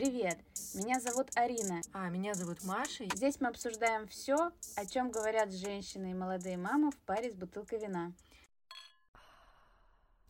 Привет! 0.00 0.38
Меня 0.72 0.98
зовут 0.98 1.28
Арина. 1.34 1.82
А 1.92 2.08
меня 2.08 2.32
зовут 2.32 2.64
Маша. 2.64 3.04
Здесь 3.14 3.38
мы 3.38 3.48
обсуждаем 3.48 4.08
все, 4.08 4.50
о 4.74 4.86
чем 4.86 5.10
говорят 5.10 5.52
женщины 5.52 6.12
и 6.12 6.14
молодые 6.14 6.56
мамы 6.56 6.90
в 6.90 6.96
паре 7.00 7.30
с 7.30 7.34
бутылкой 7.34 7.80
вина. 7.80 8.14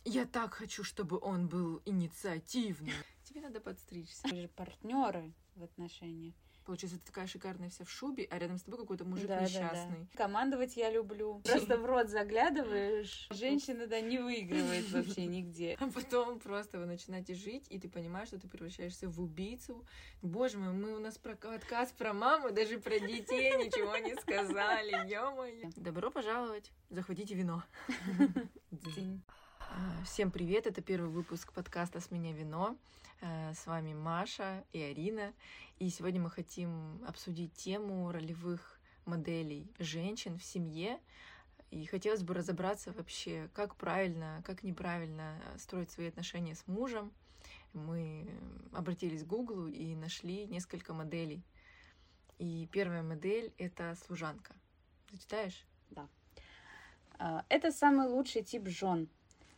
Я 0.04 0.26
так 0.26 0.54
хочу, 0.54 0.82
чтобы 0.82 1.20
он 1.20 1.46
был 1.46 1.82
инициативным. 1.84 2.96
Тебе 3.22 3.42
надо 3.42 3.60
подстричься. 3.60 4.26
Мы 4.32 4.40
же 4.40 4.48
партнеры 4.48 5.32
в 5.54 5.62
отношениях. 5.62 6.34
Получается, 6.64 6.98
ты 6.98 7.06
такая 7.06 7.26
шикарная 7.26 7.70
вся 7.70 7.84
в 7.84 7.90
шубе, 7.90 8.26
а 8.30 8.38
рядом 8.38 8.58
с 8.58 8.62
тобой 8.62 8.78
какой-то 8.80 9.04
мужик 9.04 9.26
Да, 9.26 9.38
да, 9.38 9.44
несчастный. 9.44 10.08
да. 10.12 10.18
Командовать 10.18 10.76
я 10.76 10.90
люблю. 10.90 11.40
Просто 11.44 11.76
в 11.76 11.84
рот 11.84 12.08
заглядываешь. 12.08 13.28
Женщина, 13.30 13.86
да, 13.86 14.00
не 14.00 14.18
выигрывает 14.18 14.90
вообще 14.90 15.26
нигде. 15.26 15.76
А 15.80 15.88
потом 15.88 16.38
просто 16.38 16.78
вы 16.78 16.86
начинаете 16.86 17.34
жить, 17.34 17.66
и 17.70 17.78
ты 17.78 17.88
понимаешь, 17.88 18.28
что 18.28 18.38
ты 18.38 18.48
превращаешься 18.48 19.08
в 19.08 19.20
убийцу. 19.20 19.84
Боже 20.22 20.58
мой, 20.58 20.72
мы 20.72 20.94
у 20.96 20.98
нас 21.00 21.18
про 21.18 21.34
подкаст 21.36 21.94
про 21.96 22.12
маму, 22.12 22.50
даже 22.50 22.78
про 22.78 22.98
детей 22.98 23.50
ничего 23.56 23.96
не 23.96 24.14
сказали, 24.16 25.08
ё-моё. 25.10 25.70
Добро 25.76 26.10
пожаловать, 26.10 26.70
захватите 26.90 27.34
вино. 27.34 27.62
День. 28.70 29.22
А, 29.72 30.02
Всем 30.04 30.32
привет, 30.32 30.66
это 30.66 30.82
первый 30.82 31.10
выпуск 31.10 31.52
подкаста 31.52 32.00
«С 32.00 32.10
меня 32.10 32.32
вино». 32.32 32.76
Э, 33.20 33.54
С 33.54 33.66
вами 33.66 33.94
Маша 33.94 34.64
и 34.72 34.82
Арина. 34.82 35.32
И 35.78 35.90
сегодня 35.90 36.20
мы 36.20 36.28
хотим 36.28 37.00
обсудить 37.06 37.52
тему 37.52 38.10
ролевых 38.10 38.80
моделей 39.06 39.70
женщин 39.78 40.38
в 40.38 40.44
семье. 40.44 40.98
И 41.70 41.86
хотелось 41.86 42.24
бы 42.24 42.34
разобраться 42.34 42.90
вообще, 42.90 43.48
как 43.54 43.76
правильно, 43.76 44.42
как 44.44 44.64
неправильно 44.64 45.40
строить 45.56 45.92
свои 45.92 46.08
отношения 46.08 46.56
с 46.56 46.66
мужем. 46.66 47.12
Мы 47.72 48.28
обратились 48.72 49.22
к 49.22 49.28
Гуглу 49.28 49.68
и 49.68 49.94
нашли 49.94 50.46
несколько 50.46 50.94
моделей. 50.94 51.44
И 52.38 52.68
первая 52.72 53.04
модель— 53.04 53.54
это 53.56 53.96
служанка. 54.04 54.52
Зачитаешь? 55.12 55.64
А, 57.20 57.44
Это 57.48 57.70
самый 57.70 58.08
лучший 58.08 58.42
тип 58.42 58.66
жен. 58.66 59.08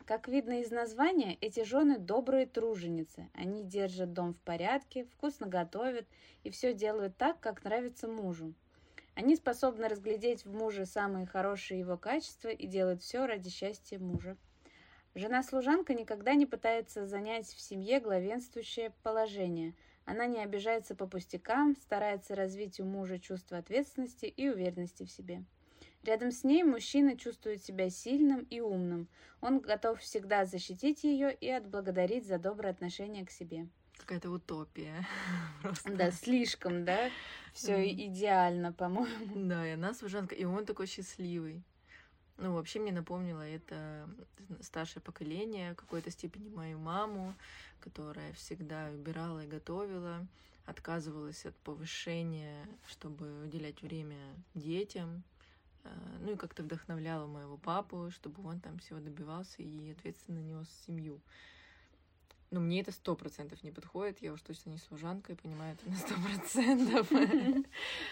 Как 0.06 0.26
видно 0.26 0.60
из 0.60 0.70
названия, 0.72 1.38
эти 1.40 1.62
жены 1.62 1.96
добрые 1.96 2.46
труженицы. 2.46 3.30
Они 3.34 3.62
держат 3.62 4.12
дом 4.12 4.34
в 4.34 4.40
порядке, 4.40 5.04
вкусно 5.04 5.46
готовят 5.46 6.06
и 6.42 6.50
все 6.50 6.74
делают 6.74 7.16
так, 7.16 7.38
как 7.38 7.62
нравится 7.62 8.08
мужу. 8.08 8.52
Они 9.14 9.36
способны 9.36 9.88
разглядеть 9.88 10.44
в 10.44 10.52
муже 10.52 10.86
самые 10.86 11.26
хорошие 11.26 11.78
его 11.80 11.96
качества 11.96 12.48
и 12.48 12.66
делают 12.66 13.02
все 13.02 13.26
ради 13.26 13.48
счастья 13.48 13.98
мужа. 14.00 14.36
Жена-служанка 15.14 15.94
никогда 15.94 16.34
не 16.34 16.46
пытается 16.46 17.06
занять 17.06 17.46
в 17.46 17.60
семье 17.60 18.00
главенствующее 18.00 18.92
положение. 19.02 19.74
Она 20.04 20.26
не 20.26 20.42
обижается 20.42 20.96
по 20.96 21.06
пустякам, 21.06 21.76
старается 21.76 22.34
развить 22.34 22.80
у 22.80 22.84
мужа 22.84 23.20
чувство 23.20 23.58
ответственности 23.58 24.26
и 24.26 24.48
уверенности 24.48 25.04
в 25.04 25.10
себе. 25.10 25.44
Рядом 26.02 26.32
с 26.32 26.42
ней 26.42 26.64
мужчина 26.64 27.16
чувствует 27.16 27.62
себя 27.62 27.88
сильным 27.88 28.40
и 28.50 28.60
умным. 28.60 29.08
Он 29.40 29.60
готов 29.60 30.00
всегда 30.00 30.44
защитить 30.44 31.04
ее 31.04 31.32
и 31.32 31.48
отблагодарить 31.48 32.26
за 32.26 32.38
доброе 32.38 32.70
отношение 32.70 33.24
к 33.24 33.30
себе. 33.30 33.68
Какая-то 33.98 34.30
утопия. 34.30 35.06
Просто. 35.62 35.92
Да, 35.92 36.10
слишком, 36.10 36.84
да? 36.84 37.08
Все 37.52 37.88
идеально, 37.88 38.72
по-моему. 38.72 39.48
Да, 39.48 39.66
и 39.66 39.72
она 39.72 39.94
служанка, 39.94 40.34
и 40.34 40.44
он 40.44 40.66
такой 40.66 40.88
счастливый. 40.88 41.62
Ну, 42.38 42.54
вообще 42.54 42.80
мне 42.80 42.90
напомнило 42.90 43.42
это 43.42 44.08
старшее 44.60 45.02
поколение, 45.02 45.74
в 45.74 45.76
какой-то 45.76 46.10
степени 46.10 46.48
мою 46.48 46.78
маму, 46.78 47.36
которая 47.78 48.32
всегда 48.32 48.90
убирала 48.90 49.44
и 49.44 49.48
готовила, 49.48 50.26
отказывалась 50.66 51.46
от 51.46 51.54
повышения, 51.58 52.66
чтобы 52.88 53.44
уделять 53.44 53.80
время 53.82 54.18
детям. 54.54 55.22
Э, 55.84 55.90
Ну 56.20 56.32
и 56.32 56.36
как-то 56.36 56.62
вдохновляла 56.62 57.26
моего 57.26 57.56
папу, 57.56 58.10
чтобы 58.10 58.46
он 58.48 58.60
там 58.60 58.78
всего 58.78 59.00
добивался 59.00 59.62
и 59.62 59.92
ответственно 59.92 60.38
нес 60.40 60.68
семью. 60.86 61.20
Но 62.50 62.60
мне 62.60 62.82
это 62.82 62.92
сто 62.92 63.16
процентов 63.16 63.62
не 63.62 63.70
подходит. 63.70 64.20
Я 64.20 64.32
уж 64.34 64.42
точно 64.42 64.70
не 64.70 64.78
служанка 64.78 65.32
и 65.32 65.36
понимаю 65.36 65.74
это 65.74 65.88
на 65.88 65.96
сто 65.96 66.14
процентов. 66.20 67.10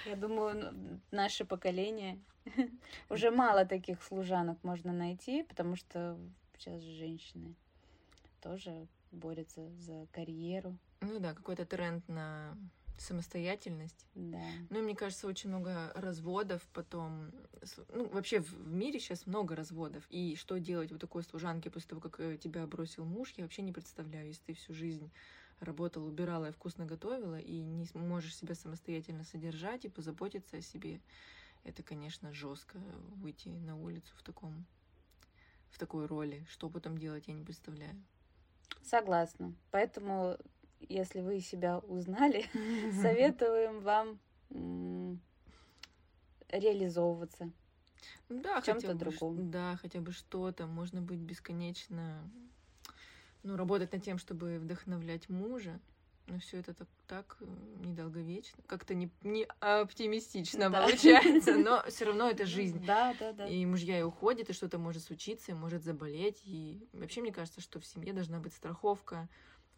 Я 0.06 0.16
думаю, 0.16 0.58
н- 0.58 1.00
наше 1.10 1.44
поколение 1.44 2.18
уже 3.10 3.30
мало 3.30 3.66
таких 3.66 4.02
служанок 4.02 4.62
можно 4.64 4.92
найти, 4.94 5.42
потому 5.42 5.76
что 5.76 6.18
сейчас 6.56 6.80
же 6.82 6.94
женщины 6.96 7.54
тоже 8.40 8.86
борются 9.12 9.68
за 9.76 10.06
карьеру. 10.10 10.78
Ну 11.02 11.20
да, 11.20 11.34
какой-то 11.34 11.66
тренд 11.66 12.08
на 12.08 12.56
самостоятельность. 13.00 14.06
Да. 14.14 14.44
Ну 14.68 14.78
и 14.78 14.82
мне 14.82 14.94
кажется, 14.94 15.26
очень 15.26 15.50
много 15.50 15.92
разводов 15.94 16.62
потом. 16.72 17.32
Ну, 17.92 18.08
вообще 18.08 18.40
в 18.40 18.66
мире 18.66 19.00
сейчас 19.00 19.26
много 19.26 19.56
разводов. 19.56 20.04
И 20.10 20.36
что 20.36 20.58
делать 20.58 20.92
вот 20.92 21.00
такой 21.00 21.22
служанке 21.22 21.70
после 21.70 21.88
того, 21.88 22.00
как 22.00 22.20
э, 22.20 22.36
тебя 22.36 22.66
бросил 22.66 23.04
муж, 23.04 23.32
я 23.36 23.44
вообще 23.44 23.62
не 23.62 23.72
представляю, 23.72 24.28
если 24.28 24.42
ты 24.44 24.54
всю 24.54 24.74
жизнь 24.74 25.10
работала, 25.60 26.06
убирала 26.06 26.48
и 26.48 26.52
вкусно 26.52 26.86
готовила, 26.86 27.38
и 27.38 27.62
не 27.62 27.86
можешь 27.94 28.36
себя 28.36 28.54
самостоятельно 28.54 29.24
содержать 29.24 29.84
и 29.84 29.88
позаботиться 29.88 30.58
о 30.58 30.62
себе. 30.62 31.00
Это, 31.64 31.82
конечно, 31.82 32.32
жестко 32.32 32.78
выйти 33.16 33.48
на 33.48 33.76
улицу 33.76 34.12
в 34.16 34.22
таком 34.22 34.66
в 35.70 35.78
такой 35.78 36.06
роли. 36.06 36.44
Что 36.50 36.68
потом 36.68 36.98
делать, 36.98 37.28
я 37.28 37.34
не 37.34 37.44
представляю. 37.44 37.94
Согласна. 38.82 39.54
Поэтому, 39.70 40.36
если 40.88 41.20
вы 41.20 41.40
себя 41.40 41.78
узнали, 41.78 42.44
советуем 43.02 43.80
вам 43.80 44.18
реализовываться. 46.48 47.50
Ну 48.28 48.40
Да, 48.42 48.60
в 48.60 48.64
ш- 48.64 48.94
другом. 48.94 49.50
Да, 49.50 49.76
хотя 49.76 50.00
бы 50.00 50.12
что-то. 50.12 50.66
Можно 50.66 51.00
быть 51.02 51.18
бесконечно, 51.18 52.28
ну, 53.42 53.56
работать 53.56 53.92
над 53.92 54.02
тем, 54.02 54.18
чтобы 54.18 54.58
вдохновлять 54.58 55.28
мужа. 55.28 55.78
Но 56.26 56.38
все 56.38 56.58
это 56.58 56.74
так, 56.74 56.88
так 57.08 57.36
э, 57.40 57.44
недолговечно. 57.84 58.62
Как-то 58.68 58.94
не, 58.94 59.10
не 59.22 59.44
оптимистично 59.58 60.70
Да. 60.70 60.82
получается, 60.86 61.56
но 61.56 61.82
все 61.88 62.04
равно 62.04 62.30
это 62.30 62.46
жизнь. 62.46 62.84
Да, 62.86 63.14
да, 63.18 63.32
да. 63.32 63.46
И 63.48 63.66
мужья 63.66 63.98
и 63.98 64.02
уходят, 64.02 64.48
и 64.48 64.52
что-то 64.52 64.78
может 64.78 65.02
случиться, 65.02 65.50
и 65.50 65.54
может 65.54 65.82
заболеть. 65.82 66.40
И 66.44 66.86
вообще, 66.92 67.20
мне 67.20 67.32
кажется, 67.32 67.60
что 67.60 67.80
в 67.80 67.86
семье 67.86 68.12
должна 68.12 68.38
быть 68.38 68.52
страховка 68.52 69.28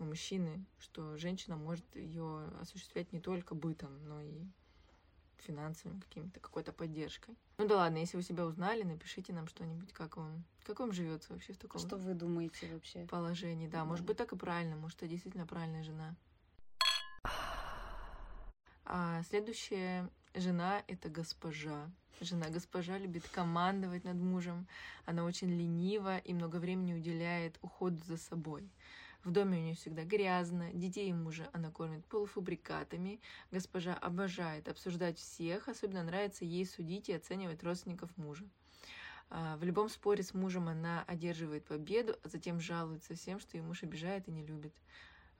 у 0.02 0.06
мужчины, 0.06 0.64
что 0.78 1.16
женщина 1.16 1.56
может 1.56 1.84
ее 1.96 2.48
осуществлять 2.60 3.12
не 3.12 3.20
только 3.20 3.54
бытом, 3.54 4.04
но 4.04 4.20
и 4.20 4.44
финансовыми 5.38 6.00
какими-то, 6.00 6.40
какой-то 6.40 6.72
поддержкой. 6.72 7.36
Ну 7.58 7.66
да 7.66 7.76
ладно, 7.76 7.98
если 7.98 8.16
вы 8.16 8.22
себя 8.22 8.44
узнали, 8.44 8.82
напишите 8.82 9.32
нам 9.32 9.48
что-нибудь, 9.48 9.92
как 9.92 10.16
вам, 10.16 10.44
как 10.64 10.80
вам 10.80 10.92
живется 10.92 11.32
вообще 11.32 11.52
в 11.52 11.58
таком 11.58 11.80
Что 11.80 11.96
вы 11.96 12.14
думаете 12.14 12.66
вообще? 12.72 13.06
положении. 13.08 13.68
Да, 13.68 13.84
может 13.84 14.04
Да. 14.04 14.08
быть, 14.08 14.18
так 14.18 14.32
и 14.32 14.36
правильно, 14.36 14.76
может, 14.76 14.98
это 14.98 15.08
действительно 15.08 15.46
правильная 15.46 15.82
жена. 15.82 16.14
А 18.84 19.22
следующая 19.22 20.10
жена— 20.34 20.82
это 20.86 21.08
госпожа. 21.08 21.90
Жена 22.20 22.48
госпожа 22.50 22.98
любит 22.98 23.26
командовать 23.28 24.04
над 24.04 24.16
мужем. 24.16 24.66
Она 25.06 25.24
очень 25.24 25.48
ленива 25.50 26.19
и 26.19 26.34
много 26.34 26.56
времени 26.56 26.94
уделяет 26.94 27.58
уходу 27.62 27.96
за 28.04 28.16
собой. 28.16 28.70
В 29.24 29.30
доме 29.30 29.58
у 29.58 29.60
нее 29.60 29.74
всегда 29.76 30.02
грязно, 30.04 30.72
детей 30.72 31.10
и 31.10 31.12
мужа 31.12 31.48
она 31.52 31.70
кормит 31.70 32.04
полуфабрикатами. 32.06 33.20
Госпожа 33.52 33.94
обожает 33.94 34.68
обсуждать 34.68 35.16
всех, 35.16 35.68
особенно 35.68 36.02
нравится 36.02 36.44
ей 36.44 36.66
судить 36.66 37.08
и 37.08 37.12
оценивать 37.12 37.62
родственников 37.62 38.10
мужа. 38.16 38.44
А, 39.30 39.56
В 39.58 39.64
любом 39.64 39.88
споре 39.88 40.24
с 40.24 40.34
мужем 40.34 40.68
она 40.68 41.04
одерживает 41.06 41.64
победу, 41.64 42.16
а 42.24 42.28
затем 42.28 42.60
жалуется 42.60 43.14
всем, 43.14 43.38
что 43.38 43.56
ее 43.56 43.62
муж 43.62 43.84
обижает 43.84 44.26
и 44.26 44.32
не 44.32 44.44
любит. 44.44 44.74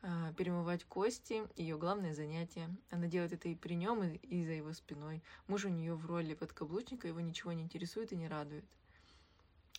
А, 0.00 0.32
Перемывать 0.35 0.85
кости— 0.85 1.43
ее 1.56 1.76
главное 1.76 2.14
занятие. 2.14 2.70
Она 2.90 3.08
делает 3.08 3.32
это 3.32 3.49
и 3.49 3.56
при 3.56 3.75
нем, 3.75 4.05
и, 4.05 4.17
и 4.19 4.46
за 4.46 4.52
его 4.52 4.73
спиной. 4.75 5.25
Муж 5.49 5.64
у 5.64 5.69
нее 5.69 5.96
в 5.96 6.06
роли 6.06 6.35
подкаблучника, 6.35 7.08
его 7.08 7.20
ничего 7.20 7.50
не 7.50 7.64
интересует 7.64 8.12
и 8.12 8.17
не 8.17 8.28
радует. 8.28 8.64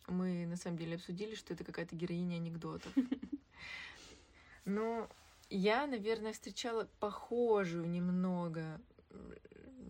Мы 0.08 0.46
на 0.46 0.58
самом 0.58 0.78
деле 0.78 0.96
обсудили, 0.96 1.36
что 1.36 1.54
это 1.54 1.64
какая-то 1.64 1.96
героиня 1.96 2.36
анекдотов. 2.36 2.92
Но 4.66 5.10
я, 5.50 5.88
наверное, 5.88 6.34
встречала 6.34 6.90
похожую 7.00 7.90
немного 7.90 8.82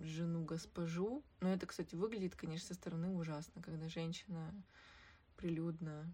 жену-госпожу. 0.02 1.24
Но 1.40 1.54
это, 1.54 1.66
кстати, 1.66 1.96
выглядит, 1.96 2.36
конечно, 2.36 2.68
со 2.68 2.74
стороны 2.74 3.10
ужасно, 3.10 3.62
когда 3.62 3.88
женщина 3.88 4.54
прилюдно 5.38 6.14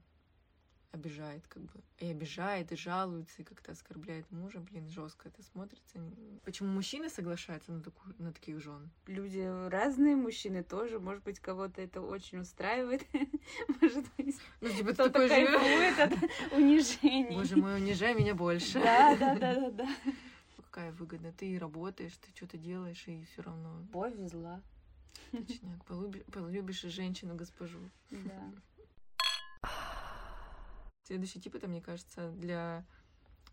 обижает, 0.91 1.45
как 1.47 1.63
бы, 1.63 1.81
и 1.99 2.07
обижает, 2.07 2.71
и 2.71 2.75
жалуется, 2.75 3.41
и 3.41 3.43
как-то 3.43 3.71
оскорбляет 3.71 4.29
мужа. 4.31 4.59
Блин, 4.59 4.89
жестко 4.89 5.29
это 5.29 5.43
смотрится. 5.43 5.99
Почему 6.43 6.69
мужчины 6.69 7.09
соглашаются 7.09 7.71
на, 7.71 7.81
такую, 7.81 8.15
на 8.17 8.33
таких 8.33 8.59
жен? 8.59 8.89
Люди 9.07 9.47
разные, 9.69 10.15
мужчины 10.15 10.63
тоже. 10.63 10.99
Может 10.99 11.23
быть, 11.23 11.39
кого-то 11.39 11.81
это 11.81 12.01
очень 12.01 12.39
устраивает. 12.39 13.05
Может 13.81 14.05
быть, 14.17 14.35
Ну, 14.61 14.69
типа, 14.69 14.93
кто-то 14.93 15.11
такой 15.11 15.29
кайфует 15.29 15.99
от 15.99 16.53
унижений. 16.53 17.35
Боже 17.35 17.55
мой, 17.55 17.75
унижай 17.75 18.15
меня 18.15 18.33
больше. 18.33 18.79
Да, 18.79 19.15
да, 19.15 19.35
да, 19.35 19.55
да, 19.55 19.71
да. 19.71 19.95
какая 20.79 20.91
выгода? 20.91 21.31
Ты 21.31 21.57
работаешь, 21.59 22.15
ты 22.17 22.31
что-то 22.35 22.57
делаешь, 22.57 23.03
и 23.07 23.23
все 23.25 23.41
равно. 23.41 23.85
Повезла. 23.91 24.61
Точняк. 25.31 25.83
Полюбишь, 25.85 26.23
полюбишь 26.31 26.81
женщину 26.81 27.35
госпожу. 27.35 27.79
Да. 28.09 28.51
Следующий 31.09 31.41
тип 31.41 31.55
это, 31.55 31.67
мне 31.67 31.81
кажется, 31.81 32.29
для 32.33 32.85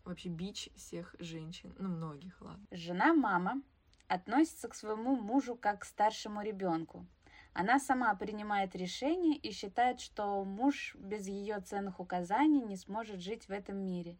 вообще 0.05 0.29
бич 0.29 0.69
всех 0.75 1.15
женщин. 1.17 1.73
Ну, 1.79 1.89
многих, 1.89 2.39
ладно. 2.39 2.63
Жена-мама 2.69 3.63
относится 4.07 4.67
к 4.67 4.75
своему 4.75 5.15
мужу 5.15 5.55
как 5.55 5.81
к 5.81 5.85
старшему 5.85 6.43
ребенку. 6.43 7.07
Она 7.53 7.79
сама 7.79 8.13
принимает 8.13 8.75
решения 8.75 9.35
и 9.35 9.51
считает, 9.51 9.99
что 10.01 10.43
муж 10.45 10.95
без 10.99 11.27
ее 11.27 11.59
ценных 11.61 11.99
указаний 11.99 12.61
не 12.61 12.77
сможет 12.77 13.21
жить 13.21 13.47
в 13.47 13.51
этом 13.51 13.77
мире. 13.77 14.19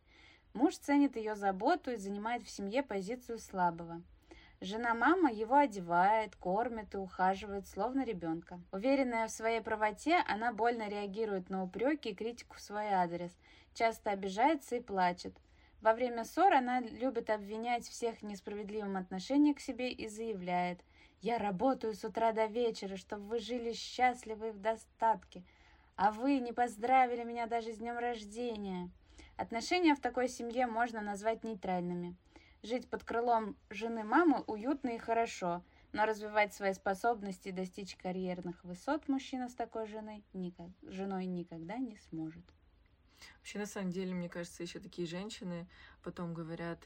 Муж 0.56 0.76
ценит 0.76 1.16
ее 1.16 1.36
заботу 1.36 1.92
и 1.92 1.98
занимает 1.98 2.42
в 2.42 2.50
семье 2.50 2.82
позицию 2.82 3.38
слабого. 3.38 4.02
Жена-мама 4.60 5.32
его 5.32 5.56
одевает, 5.56 6.36
кормит 6.36 6.96
и 6.96 6.98
ухаживает, 6.98 7.68
словно 7.68 8.04
ребенка. 8.04 8.60
Уверенная 8.72 9.28
в 9.28 9.32
своей 9.32 9.62
правоте, 9.62 10.24
она 10.28 10.52
больно 10.52 10.90
реагирует 10.90 11.52
на 11.52 11.64
упреки 11.64 12.10
и 12.10 12.16
критику 12.16 12.56
в 12.56 12.62
свой 12.62 12.88
адрес, 12.88 13.38
часто 13.76 14.10
обижается 14.10 14.76
и 14.76 14.82
плачет. 14.82 15.38
Во 15.82 15.94
время 15.94 16.24
ссор 16.24 16.54
она 16.54 16.80
любит 16.80 17.30
обвинять 17.30 17.88
всех 17.88 18.18
в 18.18 18.24
несправедливом 18.24 18.98
отношении 18.98 19.54
к 19.54 19.60
себе 19.60 19.92
и 19.92 20.08
заявляет 20.08 20.80
«Я 21.22 21.38
работаю 21.38 21.94
с 21.94 22.04
утра 22.04 22.32
до 22.32 22.46
вечера, 22.46 22.98
чтобы 22.98 23.28
вы 23.28 23.40
жили 23.40 23.74
счастливы 23.74 24.48
и 24.48 24.52
в 24.52 24.60
достатке, 24.60 25.44
а 25.96 26.12
вы 26.12 26.40
не 26.40 26.52
поздравили 26.52 27.24
меня 27.24 27.46
даже 27.46 27.74
с 27.74 27.78
днем 27.78 28.00
рождения». 28.00 28.90
Отношения 29.36 29.94
в 29.94 30.02
такой 30.02 30.30
семье 30.30 30.66
можно 30.66 31.00
назвать 31.00 31.44
нейтральными. 31.44 32.16
Жить 32.64 32.90
под 32.90 33.04
крылом 33.04 33.56
жены 33.70 34.04
мамы 34.04 34.44
уютно 34.48 34.90
и 34.90 34.98
хорошо, 34.98 35.64
но 35.94 36.06
развивать 36.06 36.54
свои 36.54 36.74
способности 36.74 37.50
и 37.50 37.52
достичь 37.52 37.96
карьерных 37.96 38.64
высот 38.64 39.08
мужчина 39.08 39.50
с 39.50 39.54
такой 39.54 39.88
женой, 39.88 40.24
никак, 40.34 40.70
женой 40.84 41.26
никогда 41.26 41.78
не 41.78 41.98
сможет. 42.10 42.44
Вообще, 43.38 43.60
на 43.60 43.66
самом 43.66 43.92
деле, 43.92 44.14
мне 44.14 44.30
кажется, 44.30 44.64
еще 44.64 44.80
такие 44.80 45.08
женщины 45.08 45.68
потом 46.04 46.34
говорят, 46.34 46.80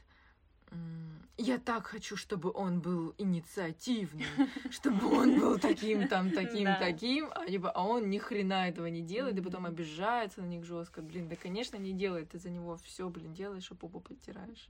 я 1.38 1.58
так 1.58 1.86
хочу, 1.86 2.16
чтобы 2.16 2.52
он 2.52 2.80
был 2.80 3.14
инициативным, 3.18 4.26
чтобы 4.70 5.06
он 5.08 5.38
был 5.38 5.58
таким, 5.58 6.08
там, 6.08 6.30
таким, 6.30 6.64
да. 6.64 6.78
таким, 6.78 7.30
а, 7.34 7.44
либо, 7.46 7.70
а 7.70 7.82
он 7.82 8.10
ни 8.10 8.18
хрена 8.18 8.68
этого 8.68 8.86
не 8.86 9.02
делает, 9.02 9.36
и 9.38 9.42
потом 9.42 9.66
обижается 9.66 10.40
на 10.40 10.46
них 10.46 10.64
жестко. 10.64 11.02
Блин, 11.02 11.28
да, 11.28 11.36
конечно, 11.36 11.76
не 11.76 11.92
делает, 11.92 12.30
ты 12.30 12.38
за 12.38 12.50
него 12.50 12.76
все, 12.76 13.08
блин, 13.08 13.34
делаешь, 13.34 13.70
а 13.70 13.74
попу 13.74 14.00
подтираешь. 14.00 14.68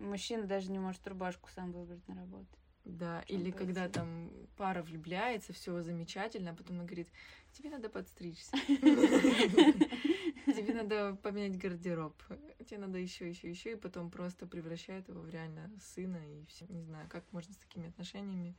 Мужчина 0.00 0.46
даже 0.46 0.70
не 0.70 0.78
может 0.78 1.06
рубашку 1.06 1.48
сам 1.54 1.72
выбрать 1.72 2.06
на 2.08 2.14
работу. 2.14 2.48
Да, 2.84 3.22
или 3.28 3.50
когда 3.50 3.88
там 3.88 4.30
пара 4.56 4.82
влюбляется, 4.82 5.52
все 5.52 5.82
замечательно, 5.82 6.50
а 6.50 6.54
потом 6.54 6.80
он 6.80 6.86
говорит, 6.86 7.08
тебе 7.52 7.70
надо 7.70 7.88
подстричься. 7.88 8.50
Тебе 10.46 10.74
надо 10.74 11.16
поменять 11.22 11.58
гардероб. 11.58 12.20
Тебе 12.66 12.78
надо 12.78 12.98
еще, 12.98 13.28
еще, 13.28 13.50
еще, 13.50 13.72
и 13.72 13.76
потом 13.76 14.10
просто 14.10 14.46
превращает 14.46 15.08
его 15.08 15.20
в 15.20 15.28
реально 15.28 15.70
сына 15.80 16.18
и 16.26 16.46
все. 16.46 16.66
Не 16.68 16.82
знаю, 16.82 17.06
как 17.08 17.24
можно 17.32 17.52
с 17.52 17.58
такими 17.58 17.88
отношениями. 17.88 18.56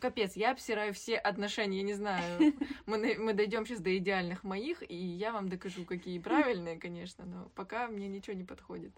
Капец, 0.00 0.36
я 0.36 0.52
обсираю 0.52 0.92
все 0.92 1.16
отношения, 1.16 1.78
я 1.78 1.82
не 1.84 1.94
знаю. 1.94 2.54
Мы, 2.86 3.16
мы 3.18 3.32
дойдем 3.32 3.64
сейчас 3.66 3.80
до 3.80 3.96
идеальных 3.96 4.42
моих, 4.42 4.82
и 4.88 4.96
я 4.96 5.32
вам 5.32 5.48
докажу, 5.48 5.84
какие 5.84 6.18
правильные, 6.18 6.78
конечно, 6.78 7.24
но 7.24 7.48
пока 7.54 7.88
мне 7.88 8.08
ничего 8.08 8.36
не 8.36 8.44
подходит. 8.44 8.92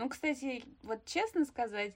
Ну, 0.00 0.08
кстати, 0.08 0.64
вот 0.82 1.04
честно 1.04 1.44
сказать, 1.44 1.94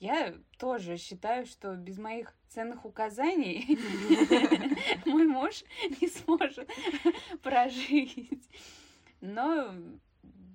я 0.00 0.34
тоже 0.56 0.96
считаю, 0.96 1.44
что 1.44 1.74
без 1.76 1.98
моих 1.98 2.32
ценных 2.48 2.86
указаний 2.86 3.78
мой 5.04 5.26
муж 5.26 5.62
не 6.00 6.08
сможет 6.08 6.66
прожить. 7.42 8.48
Но 9.20 9.74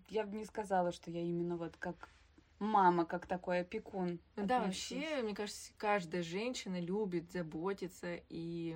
я 0.10 0.26
бы 0.26 0.36
не 0.36 0.46
сказала, 0.46 0.92
что 0.92 1.12
я 1.12 1.22
именно 1.22 1.56
вот 1.56 1.78
как 1.78 2.10
мама, 2.58 3.06
как 3.06 3.28
такой 3.28 3.60
опекун. 3.60 4.20
Ну 4.36 4.48
да, 4.48 4.62
вообще, 4.62 5.22
мне 5.22 5.36
кажется, 5.36 5.72
каждая 5.78 6.24
женщина 6.24 6.80
любит 6.80 7.32
заботиться 7.32 8.20
и 8.28 8.76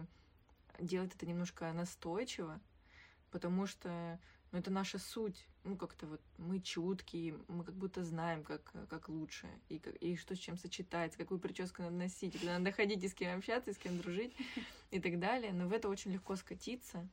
делать 0.77 1.15
это 1.15 1.25
немножко 1.25 1.73
настойчиво, 1.73 2.61
потому 3.31 3.65
что 3.65 4.19
ну, 4.51 4.59
это 4.59 4.69
наша 4.69 4.99
суть. 4.99 5.47
Ну, 5.65 5.75
как-то 5.75 6.05
вот 6.05 6.21
мы 6.37 6.59
чуткие, 6.61 7.39
мы 7.47 7.63
как 7.63 7.73
будто 7.75 8.03
знаем, 8.03 8.43
как, 8.43 8.71
как 8.87 9.09
лучше, 9.09 9.47
и, 9.67 9.81
и 9.99 10.15
что 10.15 10.35
с 10.35 10.37
чем 10.37 10.57
сочетается, 10.57 11.17
какую 11.17 11.39
прическу 11.39 11.81
надо 11.81 11.95
носить, 11.95 12.33
когда 12.33 12.59
надо 12.59 12.71
ходить 12.71 13.03
и 13.03 13.07
с 13.07 13.15
кем 13.15 13.35
общаться, 13.35 13.71
и 13.71 13.73
с 13.73 13.77
кем 13.77 13.97
дружить 13.97 14.33
и 14.91 14.99
так 14.99 15.19
далее. 15.19 15.53
Но 15.53 15.67
в 15.67 15.73
это 15.73 15.89
очень 15.89 16.11
легко 16.11 16.35
скатиться. 16.35 17.09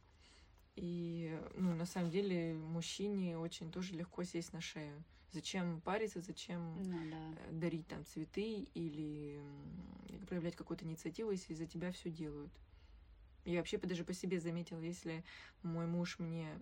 И, 0.77 1.39
ну, 1.55 1.75
на 1.75 1.87
самом 1.87 2.11
деле, 2.11 2.55
мужчине 2.55 3.39
очень 3.39 3.73
тоже 3.73 3.95
легко 3.95 4.23
сесть 4.23 4.53
на 4.53 4.61
шею. 4.61 5.03
Зачем 5.33 5.81
париться, 5.81 6.21
зачем 6.21 6.77
ну, 6.83 7.11
да. 7.11 7.43
Э, 7.49 7.53
дарить 7.53 7.87
там 7.89 8.05
цветы 8.05 8.69
или 8.75 9.41
проявлять 10.27 10.57
какую-то 10.57 10.85
инициативу, 10.85 11.31
если 11.31 11.55
за 11.55 11.67
тебя 11.67 11.91
все 11.91 12.11
делают. 12.11 12.53
Я 13.47 13.59
вообще 13.59 13.79
даже 13.79 14.05
по 14.05 14.13
себе 14.13 14.39
заметила, 14.39 14.81
если 14.81 15.25
мой 15.63 15.87
муж 15.87 16.19
мне 16.19 16.61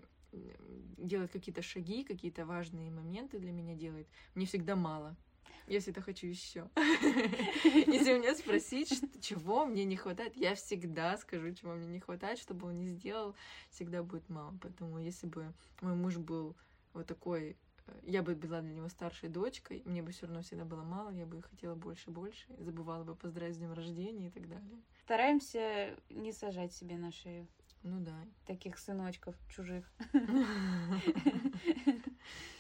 делает 0.97 1.32
какие-то 1.32 1.62
шаги, 1.62 2.05
какие-то 2.05 2.47
важные 2.47 2.91
моменты 2.91 3.38
для 3.38 3.53
меня 3.53 3.75
делает, 3.75 4.09
мне 4.35 4.47
всегда 4.47 4.77
мало. 4.77 5.17
Если 5.67 5.93
это 5.93 6.00
хочу 6.03 6.27
еще. 6.27 6.69
Если 6.77 8.19
меня 8.19 8.35
спросить, 8.35 9.03
чего 9.21 9.65
мне 9.67 9.85
не 9.85 9.97
хватает, 9.97 10.37
я 10.37 10.55
всегда 10.55 11.17
скажу, 11.17 11.55
чего 11.55 11.75
мне 11.75 11.87
не 11.87 12.00
хватает, 12.00 12.38
чтобы 12.38 12.69
он 12.69 12.79
не 12.79 12.87
сделал, 12.87 13.35
всегда 13.71 14.03
будет 14.03 14.29
мало. 14.29 14.55
Поэтому 14.61 14.99
если 14.99 15.27
бы 15.27 15.53
мой 15.81 15.94
муж 15.94 16.17
был 16.17 16.56
вот 16.93 17.06
такой 17.06 17.56
э, 17.87 17.93
я 18.03 18.23
бы 18.23 18.35
была 18.35 18.61
для 18.61 18.73
него 18.73 18.88
старшей 18.88 19.29
дочкой, 19.29 19.83
мне 19.85 20.03
бы 20.03 20.11
все 20.11 20.26
равно 20.26 20.43
всегда 20.43 20.65
было 20.65 20.83
мало, 20.83 21.11
я 21.11 21.26
бы 21.26 21.43
хотела 21.43 21.75
больше 21.75 22.11
больше, 22.11 22.47
забывала 22.59 23.05
бы 23.05 23.15
поздравить 23.15 23.55
с 23.55 23.59
днем 23.59 23.73
рождения 23.73 24.29
и 24.29 24.31
так 24.31 24.49
далее. 24.49 24.83
Стараемся 25.05 25.97
не 26.09 26.33
сажать 26.33 26.73
себе 26.73 26.97
на 26.97 27.12
шею. 27.12 27.47
Ну 27.82 28.00
да. 28.00 28.15
Таких 28.47 28.79
сыночков 28.79 29.35
чужих. 29.49 29.91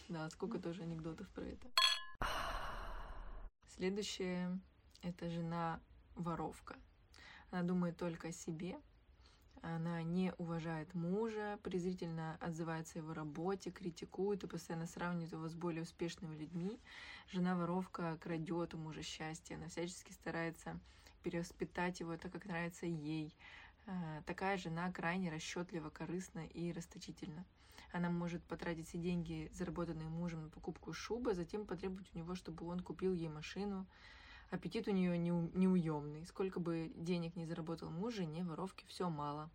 Да, 0.08 0.28
сколько 0.30 0.58
тоже 0.58 0.82
анекдотов 0.82 1.28
про 1.28 1.44
это. 1.44 1.68
Следующее— 3.68 4.58
это 5.02 5.30
жена 5.30 5.80
воровка. 6.16 6.74
Она 7.52 7.62
думает 7.62 7.96
только 7.96 8.28
о 8.28 8.32
себе, 8.32 8.76
она 9.62 10.02
не 10.02 10.32
уважает 10.38 10.94
мужа, 10.94 11.58
презрительно 11.62 12.38
отзывается 12.40 12.98
о 12.98 13.02
его 13.02 13.12
работе, 13.12 13.70
критикует 13.70 14.42
и 14.42 14.46
постоянно 14.46 14.86
сравнивает 14.86 15.32
его 15.32 15.48
с 15.48 15.54
более 15.54 15.82
успешными 15.82 16.34
людьми. 16.34 16.80
Жена 17.28 17.54
воровка 17.54 18.16
крадет 18.20 18.74
у 18.74 18.78
мужа 18.78 19.02
счастье, 19.02 19.56
она 19.56 19.68
всячески 19.68 20.12
старается 20.12 20.80
перевоспитать 21.22 22.00
его 22.00 22.16
так, 22.16 22.32
как 22.32 22.46
нравится 22.46 22.86
ей. 22.86 23.34
А, 23.90 24.22
такая 24.22 24.56
жена 24.56 24.92
крайне 24.92 25.32
расчетлива, 25.32 25.90
корыстна 25.90 26.46
и 26.46 26.70
расточительна. 26.70 27.44
Она 27.92 28.08
может 28.08 28.40
потратить 28.44 28.86
все 28.86 28.98
деньги, 28.98 29.50
заработанные 29.52 30.08
мужем, 30.08 30.44
на 30.44 30.48
покупку 30.48 30.92
шубы, 30.92 31.34
затем 31.34 31.66
потребовать 31.66 32.08
у 32.14 32.18
него, 32.18 32.36
чтобы 32.36 32.66
он 32.66 32.78
купил 32.80 33.12
ей 33.12 33.28
машину. 33.28 33.86
Аппетит 34.50 34.86
у 34.86 34.92
нее 34.92 35.18
неуемный. 35.18 36.24
Сколько 36.24 36.60
бы 36.60 36.92
денег 36.94 37.34
не 37.34 37.46
заработал 37.46 37.90
муж, 37.90 38.18
не 38.18 38.44
воровки 38.44 38.84
все 38.86 39.08
мало. 39.10 39.50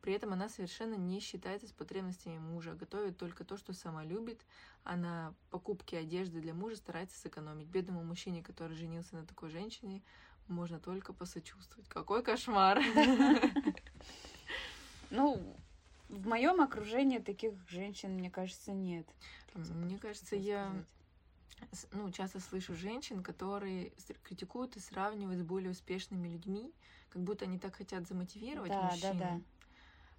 При 0.00 0.12
этом 0.12 0.32
она 0.32 0.48
совершенно 0.48 0.94
не 0.94 1.18
считается 1.18 1.66
с 1.66 1.72
потребностями 1.72 2.38
мужа, 2.38 2.74
готовит 2.74 3.18
только 3.18 3.44
то, 3.44 3.56
что 3.56 3.72
сама 3.72 4.04
любит, 4.04 4.44
а 4.84 4.96
на 4.96 5.34
покупке 5.50 5.98
одежды 5.98 6.40
для 6.40 6.54
мужа 6.54 6.76
старается 6.76 7.18
сэкономить. 7.18 7.68
Бедному 7.68 8.04
мужчине, 8.04 8.42
который 8.42 8.76
женился 8.76 9.16
на 9.16 9.26
такой 9.26 9.50
женщине, 9.50 10.02
можно 10.48 10.78
только 10.78 11.12
посочувствовать. 11.12 11.88
Какой 11.88 12.22
кошмар! 12.22 12.82
Ну, 15.14 15.54
в 16.08 16.26
моем 16.26 16.62
окружении 16.62 17.18
таких 17.18 17.52
женщин, 17.68 18.14
мне 18.14 18.30
кажется, 18.30 18.72
нет. 18.72 19.06
Мне 19.54 19.98
кажется, 19.98 20.36
я 20.36 20.72
ну, 21.92 22.10
часто 22.10 22.40
слышу 22.40 22.74
женщин, 22.74 23.22
которые 23.22 23.92
критикуют 24.22 24.76
и 24.76 24.80
сравнивают 24.80 25.40
с 25.40 25.42
более 25.42 25.70
успешными 25.70 26.28
людьми, 26.28 26.72
как 27.10 27.22
будто 27.22 27.44
они 27.44 27.58
так 27.58 27.76
хотят 27.76 28.06
замотивировать 28.06 28.70
да, 28.70 28.82
мужчин. 28.82 29.18
Да, 29.18 29.24
да. 29.24 29.40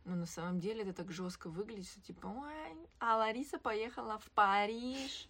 Но 0.06 0.15
на 0.15 0.25
самом 0.25 0.60
деле 0.60 0.84
это 0.84 0.94
так 0.94 1.12
жестко 1.12 1.50
выглядит, 1.50 1.88
что 1.88 2.01
типа, 2.01 2.27
ой, 2.27 2.88
а 3.00 3.18
Лариса 3.18 3.58
поехала 3.58 4.18
в 4.20 4.30
Париж, 4.32 5.30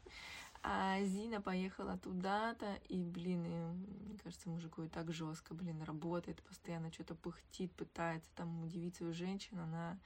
а 0.63 1.03
Зина 1.03 1.41
поехала 1.41 1.97
туда-то, 1.97 2.79
и, 2.87 3.03
блин, 3.03 3.45
и, 3.45 4.07
мне 4.07 4.17
кажется, 4.23 4.49
мужику 4.49 4.83
и 4.83 4.87
так 4.87 5.11
жестко, 5.11 5.53
блин, 5.53 5.83
работает, 5.83 6.41
постоянно 6.41 6.91
что-то 6.91 7.15
пыхтит, 7.15 7.73
пытается 7.73 8.29
там 8.35 8.63
удивить 8.63 8.95
свою 8.95 9.13
женщину, 9.13 9.63
она 9.63 9.99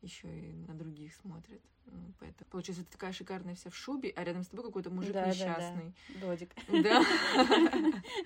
еще 0.00 0.26
и 0.28 0.52
на 0.66 0.74
других 0.74 1.14
смотрит. 1.14 1.60
Ну, 1.86 2.14
поэтому, 2.18 2.48
получается, 2.50 2.82
ты 2.84 2.92
такая 2.92 3.12
шикарная 3.12 3.54
вся 3.54 3.68
в 3.68 3.76
шубе, 3.76 4.10
а 4.16 4.24
рядом 4.24 4.42
с 4.42 4.48
тобой 4.48 4.64
какой-то 4.64 4.90
мужик 4.90 5.12
Да, 5.12 5.26
да, 5.26 5.26
да. 5.26 5.30
несчастный. 5.30 5.94
Додик. 6.18 6.50
Да. 6.68 7.02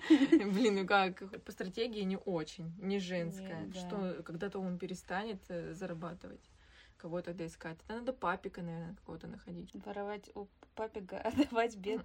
Блин, 0.53 0.75
ну 0.75 0.87
как? 0.87 1.43
По 1.43 1.51
стратегии 1.51 2.03
не 2.03 2.17
очень, 2.17 2.73
не 2.79 2.99
женская. 2.99 3.65
Да. 3.65 3.79
Что 3.79 4.23
когда-то 4.23 4.59
он 4.59 4.77
перестанет 4.77 5.41
э, 5.49 5.73
зарабатывать. 5.73 6.49
Кого 6.99 7.21
тогда 7.21 7.45
искать? 7.45 7.77
Это 7.85 7.95
надо 7.95 8.11
папика, 8.11 8.61
наверное, 8.61 8.95
какого-то 8.95 9.27
находить. 9.27 9.69
Воровать 9.85 10.29
у 10.35 10.47
папика, 10.75 11.17
отдавать. 11.23 11.75
И 11.85 11.99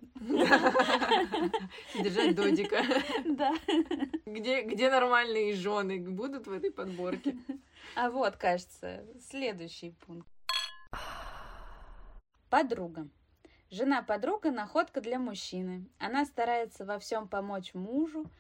Держать 2.01 2.37
додика. 2.37 2.81
Да. 3.25 3.53
Где, 4.25 4.63
где 4.63 4.91
нормальные 4.91 5.55
жены 5.55 5.99
будут 5.99 6.47
в 6.47 6.53
этой 6.53 6.71
подборке? 6.71 7.37
А 7.97 8.09
вот, 8.09 8.37
кажется, 8.37 9.05
следующий 9.21 9.91
пункт. 10.07 10.29
Подруга. 12.49 13.09
Жена-подруга– 13.71 14.51
находка 14.53 15.01
для 15.01 15.19
мужчины. 15.19 15.89
Она 15.99 16.25
старается 16.25 16.85
во 16.85 17.01
всем 17.01 17.27
помочь 17.27 17.75
мужу, 17.75 18.31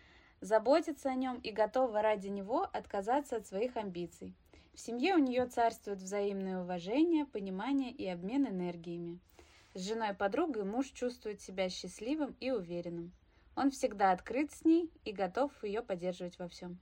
заботится 0.40 1.10
о 1.10 1.16
нем 1.16 1.38
и 1.38 1.50
готова 1.50 2.00
ради 2.00 2.28
него 2.28 2.62
отказаться 2.72 3.34
от 3.38 3.46
своих 3.48 3.76
амбиций. 3.76 4.36
В 4.74 4.80
семье 4.80 5.14
у 5.14 5.18
нее 5.18 5.46
царствует 5.46 6.00
взаимное 6.00 6.60
уважение, 6.60 7.26
понимание 7.26 7.92
и 7.92 8.08
обмен 8.08 8.48
энергиями. 8.48 9.20
С 9.72 9.86
женой-подругой 9.86 10.64
муж 10.64 10.90
чувствует 10.90 11.40
себя 11.40 11.68
счастливым 11.68 12.36
и 12.40 12.50
уверенным. 12.50 13.12
Он 13.54 13.70
всегда 13.70 14.10
открыт 14.10 14.50
с 14.50 14.64
ней 14.64 14.90
и 15.04 15.12
готов 15.12 15.52
ее 15.62 15.80
поддерживать 15.80 16.40
во 16.40 16.48
всем. 16.48 16.80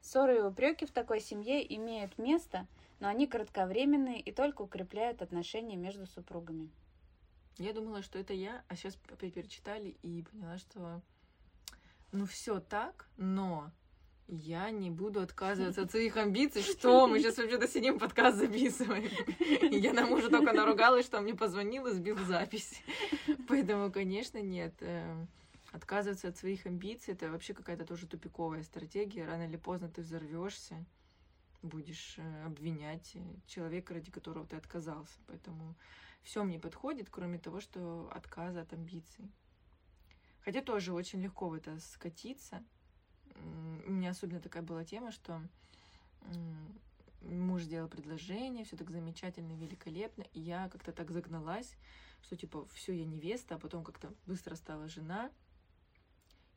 Ссоры 0.00 0.38
и 0.38 0.42
упреки 0.42 0.86
в 0.86 0.92
такой 0.92 1.20
семье 1.20 1.74
имеют 1.76 2.18
место, 2.18 2.68
но 3.00 3.08
они 3.08 3.26
кратковременные 3.26 4.20
и 4.20 4.30
только 4.30 4.62
укрепляют 4.62 5.20
отношения 5.20 5.76
между 5.76 6.06
супругами. 6.06 6.70
Я 7.58 7.72
думала, 7.72 8.02
что 8.02 8.18
это 8.18 8.32
я, 8.32 8.62
а 8.68 8.76
сейчас 8.76 8.96
перечитали 9.18 9.96
и 10.02 10.22
поняла, 10.22 10.58
что 10.58 11.02
ну 12.12 12.26
все 12.26 12.60
так, 12.60 13.08
но 13.16 13.72
я 14.26 14.70
не 14.70 14.90
буду 14.90 15.20
отказываться 15.20 15.82
от 15.82 15.90
своих 15.90 16.16
амбиций. 16.16 16.62
Что? 16.62 17.06
Мы 17.06 17.20
сейчас 17.20 17.38
вообще-то 17.38 17.68
сидим, 17.68 17.98
подкаст 17.98 18.38
записываем. 18.38 19.10
Я 19.70 19.92
на 19.92 20.06
мужа 20.06 20.30
только 20.30 20.52
наругалась, 20.52 21.06
что 21.06 21.18
он 21.18 21.24
мне 21.24 21.34
позвонил 21.34 21.86
и 21.86 21.92
сбил 21.92 22.16
запись. 22.18 22.82
Поэтому, 23.48 23.92
конечно, 23.92 24.40
нет. 24.40 24.74
Эм, 24.80 25.28
Отказываться 25.74 26.28
от 26.28 26.36
своих 26.36 26.66
амбиций 26.66 27.14
это 27.14 27.28
вообще 27.28 27.52
какая-то 27.52 27.84
тоже 27.84 28.06
тупиковая 28.06 28.62
стратегия. 28.62 29.26
Рано 29.26 29.48
или 29.48 29.56
поздно 29.56 29.88
ты 29.88 30.02
взорвешься, 30.02 30.86
будешь 31.62 32.14
э, 32.16 32.44
обвинять 32.44 33.10
э, 33.16 33.20
человека, 33.48 33.92
ради 33.94 34.12
которого 34.12 34.46
ты 34.46 34.54
отказался. 34.54 35.18
Поэтому 35.26 35.74
все 36.22 36.44
мне 36.44 36.60
подходит, 36.60 37.10
кроме 37.10 37.40
того, 37.40 37.60
что 37.60 38.08
отказа 38.14 38.60
от 38.60 38.72
амбиций. 38.72 39.32
Хотя 40.44 40.62
тоже 40.62 40.92
очень 40.92 41.20
легко 41.20 41.48
в 41.48 41.54
это 41.54 41.80
скатиться. 41.80 42.62
У 43.36 43.90
меня 43.90 44.10
особенно 44.10 44.40
такая 44.40 44.62
была 44.62 44.84
тема, 44.84 45.12
что 45.12 45.40
муж 47.20 47.62
сделал 47.62 47.88
предложение, 47.88 48.64
все 48.64 48.76
так 48.76 48.90
замечательно, 48.90 49.52
великолепно, 49.52 50.24
и 50.32 50.40
я 50.40 50.68
как-то 50.68 50.92
так 50.92 51.10
загналась, 51.10 51.74
что 52.22 52.36
типа 52.36 52.66
все, 52.72 52.92
я 52.92 53.04
невеста, 53.04 53.54
а 53.54 53.58
потом 53.58 53.84
как-то 53.84 54.12
быстро 54.26 54.54
стала 54.54 54.88
жена, 54.88 55.30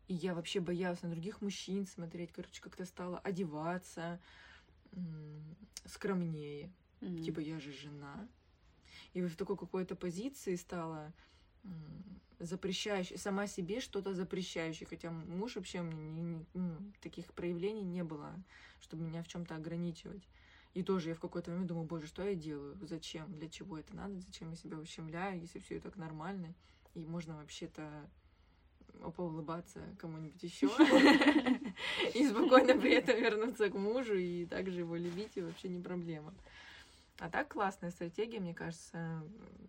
и 0.08 0.14
я 0.14 0.34
вообще 0.34 0.60
боялась 0.60 1.02
на 1.02 1.10
других 1.10 1.42
мужчин 1.42 1.86
смотреть, 1.86 2.32
короче, 2.32 2.62
как-то 2.62 2.86
стала 2.86 3.20
одеваться 3.20 4.20
скромнее, 5.86 6.72
М. 7.02 7.24
типа 7.24 7.40
я 7.40 7.60
же 7.60 7.72
жена. 7.72 8.28
И 9.14 9.22
в 9.22 9.36
такой 9.36 9.58
какой-то 9.58 9.96
позиции 9.96 10.56
стала 10.56 11.14
м, 11.64 12.22
запрещающей, 12.40 13.18
сама 13.18 13.48
себе 13.48 13.80
что-то 13.80 14.14
запрещающей, 14.14 14.86
хотя 14.86 15.12
муж 15.12 15.56
вообще 15.56 15.82
у 15.82 15.84
меня 15.84 16.04
не- 16.12 16.22
не- 16.22 16.46
ну, 16.54 16.78
таких 17.02 17.34
проявлений 17.34 17.84
не 17.84 18.04
было, 18.04 18.34
чтобы 18.80 19.04
меня 19.04 19.24
в 19.24 19.28
чем-то 19.28 19.56
ограничивать. 19.56 20.28
И 20.74 20.84
тоже 20.84 21.10
я 21.10 21.16
в 21.16 21.20
какой-то 21.20 21.50
момент 21.52 21.68
думаю, 21.70 21.88
боже, 21.88 22.08
что 22.08 22.24
я 22.24 22.36
делаю, 22.36 22.78
зачем, 22.82 23.34
для 23.34 23.50
чего 23.50 23.78
это 23.80 23.96
надо, 23.96 24.20
зачем 24.20 24.52
я 24.52 24.56
себя 24.56 24.78
ущемляю, 24.78 25.40
если 25.42 25.60
все 25.60 25.78
и 25.78 25.80
так 25.80 25.96
нормально, 25.98 26.54
и 26.94 27.06
можно 27.06 27.38
вообще-то 27.38 28.10
поулыбаться 29.16 29.82
кому-нибудь 30.00 30.42
еще 30.44 30.68
и 32.14 32.28
спокойно 32.28 32.80
при 32.80 32.94
этом 32.94 33.20
вернуться 33.20 33.70
к 33.70 33.74
мужу 33.76 34.16
и 34.16 34.46
также 34.46 34.80
его 34.80 34.96
любить, 34.96 35.38
и 35.38 35.42
вообще 35.42 35.70
не 35.70 35.80
проблема. 35.82 36.34
А 37.20 37.30
так 37.30 37.50
классная 37.50 37.90
стратегия, 37.90 38.40
мне 38.40 38.54
кажется, 38.54 39.24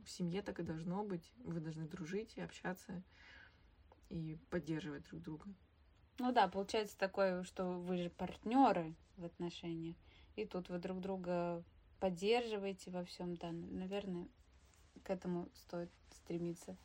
в 0.04 0.10
семье 0.10 0.42
так 0.42 0.60
и 0.60 0.62
должно 0.62 1.02
быть. 1.02 1.32
Вы 1.38 1.60
должны 1.60 1.86
дружить 1.86 2.36
и 2.36 2.42
общаться 2.42 3.02
и 4.10 4.38
поддерживать 4.50 5.04
друг 5.08 5.22
друга. 5.22 5.46
Ну 6.18 6.32
да, 6.32 6.48
получается 6.48 6.98
такое, 6.98 7.42
что 7.44 7.78
вы 7.78 7.96
же 7.96 8.10
партнеры 8.10 8.94
в 9.16 9.24
отношениях, 9.24 9.96
и 10.36 10.44
тут 10.44 10.68
вы 10.68 10.78
друг 10.78 11.00
друга 11.00 11.64
поддерживаете 12.00 12.90
во 12.90 13.04
всем, 13.04 13.36
да, 13.36 13.52
наверное, 13.52 14.28
к 15.04 15.10
этому 15.10 15.48
стоит 15.54 15.90
стремиться. 16.10 16.76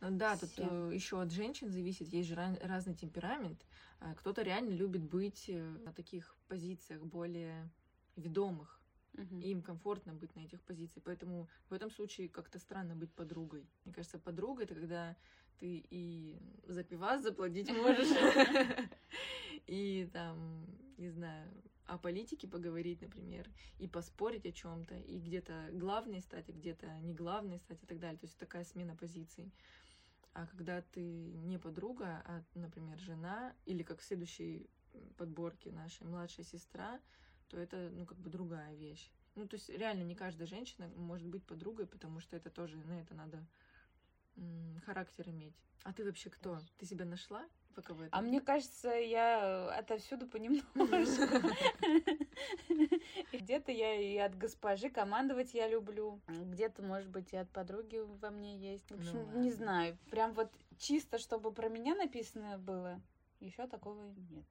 Ну 0.00 0.10
да, 0.10 0.36
тут 0.36 0.50
Всем. 0.50 0.90
еще 0.90 1.20
от 1.20 1.32
женщин 1.32 1.70
зависит, 1.70 2.08
есть 2.08 2.28
же 2.28 2.34
ран- 2.34 2.58
разный 2.62 2.94
темперамент. 2.94 3.64
А 4.00 4.14
Кто-то 4.14 4.42
реально 4.42 4.70
любит 4.70 5.02
быть 5.02 5.46
э, 5.48 5.60
на 5.60 5.92
таких 5.92 6.36
позициях 6.48 7.02
более 7.02 7.68
ведомых, 8.14 8.80
И 9.16 9.50
им 9.50 9.62
комфортно 9.62 10.12
быть 10.14 10.34
на 10.36 10.40
этих 10.40 10.60
позициях. 10.62 11.04
Поэтому 11.04 11.48
в 11.68 11.72
этом 11.72 11.90
случае 11.90 12.28
как-то 12.28 12.58
странно 12.58 12.94
быть 12.94 13.12
подругой. 13.12 13.66
Мне 13.84 13.94
кажется, 13.94 14.18
подруга 14.18 14.64
это 14.64 14.74
когда 14.74 15.16
ты 15.58 15.84
и 15.90 16.38
за 16.66 16.84
пивас 16.84 17.22
заплатить 17.22 17.70
можешь, 17.70 18.08
и 19.66 20.08
там, 20.12 20.66
не 20.98 21.08
знаю, 21.08 21.50
о 21.86 21.98
политике 21.98 22.48
поговорить, 22.48 23.00
например, 23.00 23.48
и 23.78 23.86
поспорить 23.86 24.44
о 24.44 24.52
чем-то, 24.52 24.96
и 24.96 25.18
где-то 25.20 25.70
главной 25.72 26.20
стать, 26.20 26.48
а 26.48 26.52
где-то 26.52 26.98
не 27.00 27.14
главной 27.14 27.58
стать 27.58 27.82
и 27.82 27.86
так 27.86 27.98
далее. 27.98 28.18
То 28.18 28.26
есть 28.26 28.38
такая 28.38 28.64
смена 28.64 28.96
позиций. 28.96 29.52
А 30.32 30.46
когда 30.46 30.82
ты 30.82 31.00
не 31.00 31.58
подруга, 31.58 32.22
а, 32.26 32.42
например, 32.54 32.98
жена, 32.98 33.54
или 33.64 33.82
как 33.82 34.00
в 34.00 34.04
следующей 34.04 34.68
подборке 35.16 35.72
нашей 35.72 36.06
младшая 36.06 36.44
сестра, 36.44 37.00
то 37.48 37.58
это, 37.58 37.90
ну, 37.90 38.06
как 38.06 38.18
бы 38.18 38.30
другая 38.30 38.74
вещь. 38.74 39.10
Ну, 39.34 39.46
то 39.46 39.56
есть 39.56 39.68
реально 39.68 40.02
не 40.02 40.14
каждая 40.14 40.46
женщина 40.46 40.88
может 40.96 41.26
быть 41.26 41.44
подругой, 41.44 41.86
потому 41.86 42.20
что 42.20 42.36
это 42.36 42.50
тоже, 42.50 42.76
на 42.78 43.00
это 43.00 43.14
надо 43.14 43.44
характер 44.84 45.28
иметь. 45.28 45.54
А 45.82 45.92
ты 45.92 46.04
вообще 46.04 46.30
кто? 46.30 46.58
Ты 46.78 46.86
себя 46.86 47.04
нашла? 47.04 47.46
Пока 47.74 47.94
в 47.94 48.00
этом? 48.00 48.18
А 48.18 48.22
мне 48.22 48.40
кажется, 48.40 48.88
я 48.88 49.68
отовсюду 49.76 50.26
понемножку. 50.26 50.66
Где-то 53.32 53.70
я 53.70 54.00
и 54.00 54.16
от 54.16 54.36
госпожи 54.36 54.88
командовать 54.88 55.54
я 55.54 55.68
люблю. 55.68 56.20
Где-то, 56.26 56.82
может 56.82 57.10
быть, 57.10 57.32
и 57.32 57.36
от 57.36 57.50
подруги 57.50 58.02
во 58.20 58.30
мне 58.30 58.56
есть. 58.56 58.90
В 58.90 58.92
Ну 58.92 58.96
общем, 58.96 59.40
не 59.40 59.52
знаю. 59.52 59.96
Прям 60.10 60.32
вот 60.32 60.50
чисто, 60.78 61.18
чтобы 61.18 61.52
про 61.52 61.68
меня 61.68 61.94
написано 61.94 62.58
было, 62.58 63.00
еще 63.40 63.66
такого 63.66 64.14
нет. 64.30 64.46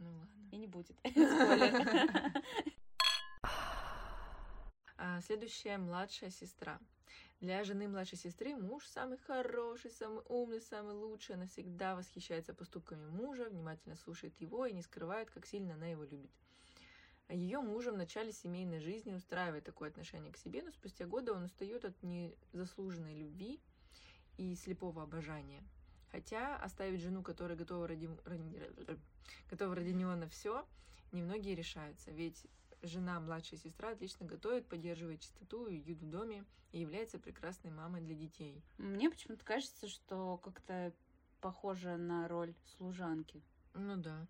Ну 0.00 0.10
ладно. 0.12 0.48
И 0.50 0.56
не 0.56 0.66
будет. 0.66 0.96
А, 5.02 5.18
следующая 5.22 5.78
младшая 5.78 6.28
сестра. 6.28 6.78
Для 7.40 7.64
жены 7.64 7.88
младшей 7.88 8.18
сестры 8.18 8.54
муж 8.54 8.86
самый 8.86 9.16
хороший, 9.16 9.90
самый 9.90 10.22
умный, 10.28 10.60
самый 10.60 10.92
лучший. 10.92 11.36
Она 11.36 11.46
всегда 11.46 11.96
восхищается 11.96 12.52
поступками 12.52 13.08
мужа, 13.08 13.48
внимательно 13.48 13.96
слушает 13.96 14.38
его 14.42 14.66
и 14.66 14.74
не 14.74 14.82
скрывает, 14.82 15.30
как 15.30 15.46
сильно 15.46 15.72
она 15.72 15.86
его 15.86 16.04
любит. 16.04 16.30
Ее 17.30 17.60
мужа 17.60 17.92
в 17.92 17.96
начале 17.96 18.30
семейной 18.30 18.80
жизни 18.80 19.14
устраивает 19.14 19.64
такое 19.64 19.88
отношение 19.88 20.32
к 20.32 20.36
себе, 20.36 20.62
но 20.62 20.70
спустя 20.70 21.06
годы 21.06 21.32
он 21.32 21.44
устает 21.44 21.86
от 21.86 21.94
незаслуженной 22.02 23.14
любви 23.14 23.58
и 24.36 24.54
слепого 24.54 25.02
обожания. 25.02 25.62
Хотя 26.12 26.56
оставить 26.56 27.00
жену, 27.00 27.22
которая 27.22 27.56
готова 27.56 27.86
ради, 27.86 28.10
готова 29.48 29.74
ради 29.74 29.90
него 29.90 30.14
на 30.16 30.28
все, 30.28 30.66
немногие 31.12 31.54
решаются. 31.54 32.10
Ведь 32.10 32.46
жена, 32.82 33.20
младшая 33.20 33.60
сестра, 33.60 33.90
отлично 33.90 34.26
готовит, 34.26 34.66
поддерживает 34.66 35.20
чистоту 35.20 35.66
и 35.66 35.80
уют 35.80 36.00
в 36.00 36.08
доме 36.10 36.44
и 36.72 36.80
является 36.80 37.18
прекрасной 37.18 37.70
мамой 37.70 38.00
для 38.00 38.14
детей. 38.14 38.62
Мне 38.78 39.10
почему-то 39.10 39.44
кажется, 39.44 39.88
что 39.88 40.38
как-то 40.38 40.92
похоже 41.40 41.96
на 41.96 42.26
роль 42.28 42.54
служанки. 42.76 43.42
Ну 43.74 43.96
да. 43.96 44.26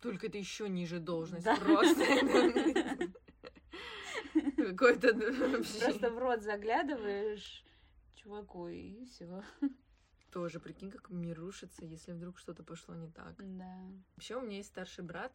Только 0.00 0.28
это 0.28 0.38
еще 0.38 0.68
ниже 0.68 1.00
должность 1.00 1.44
Да. 1.44 1.56
просто. 1.56 2.04
Какой-то. 4.56 5.14
Просто 5.14 6.10
в 6.10 6.18
рот 6.18 6.42
заглядываешь 6.42 7.64
чуваку, 8.14 8.68
и 8.68 9.04
все. 9.06 9.42
Тоже, 10.30 10.60
прикинь, 10.60 10.90
как 10.90 11.10
мир 11.10 11.38
рушится, 11.38 11.84
если 11.84 12.12
вдруг 12.12 12.38
что-то 12.38 12.62
пошло 12.62 12.94
не 12.94 13.08
так. 13.10 13.34
Да. 13.38 13.90
Вообще 14.16 14.36
у 14.36 14.42
меня 14.42 14.58
есть 14.58 14.68
старший 14.68 15.04
брат, 15.04 15.32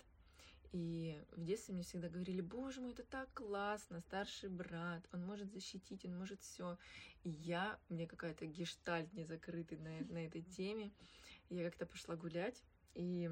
И 0.72 1.24
в 1.32 1.44
детстве 1.44 1.74
мне 1.76 1.84
всегда 1.84 2.10
говорили, 2.10 2.42
боже 2.42 2.82
мой, 2.82 2.94
это 2.94 3.04
так 3.04 3.32
классно, 3.34 4.00
старший 4.02 4.50
брат, 4.50 5.08
он 5.14 5.24
может 5.24 5.52
защитить, 5.52 6.04
он 6.06 6.18
может 6.18 6.42
все. 6.42 6.78
И 7.24 7.30
я, 7.30 7.80
мне 7.90 8.08
какая-то 8.08 8.48
гештальт 8.48 9.14
не 9.14 9.24
закрытый 9.24 9.78
на, 9.78 10.02
на 10.12 10.26
этой 10.26 10.42
теме. 10.42 10.92
Я 11.50 11.64
как-то 11.64 11.86
пошла 11.86 12.16
гулять, 12.16 12.64
и 12.96 13.30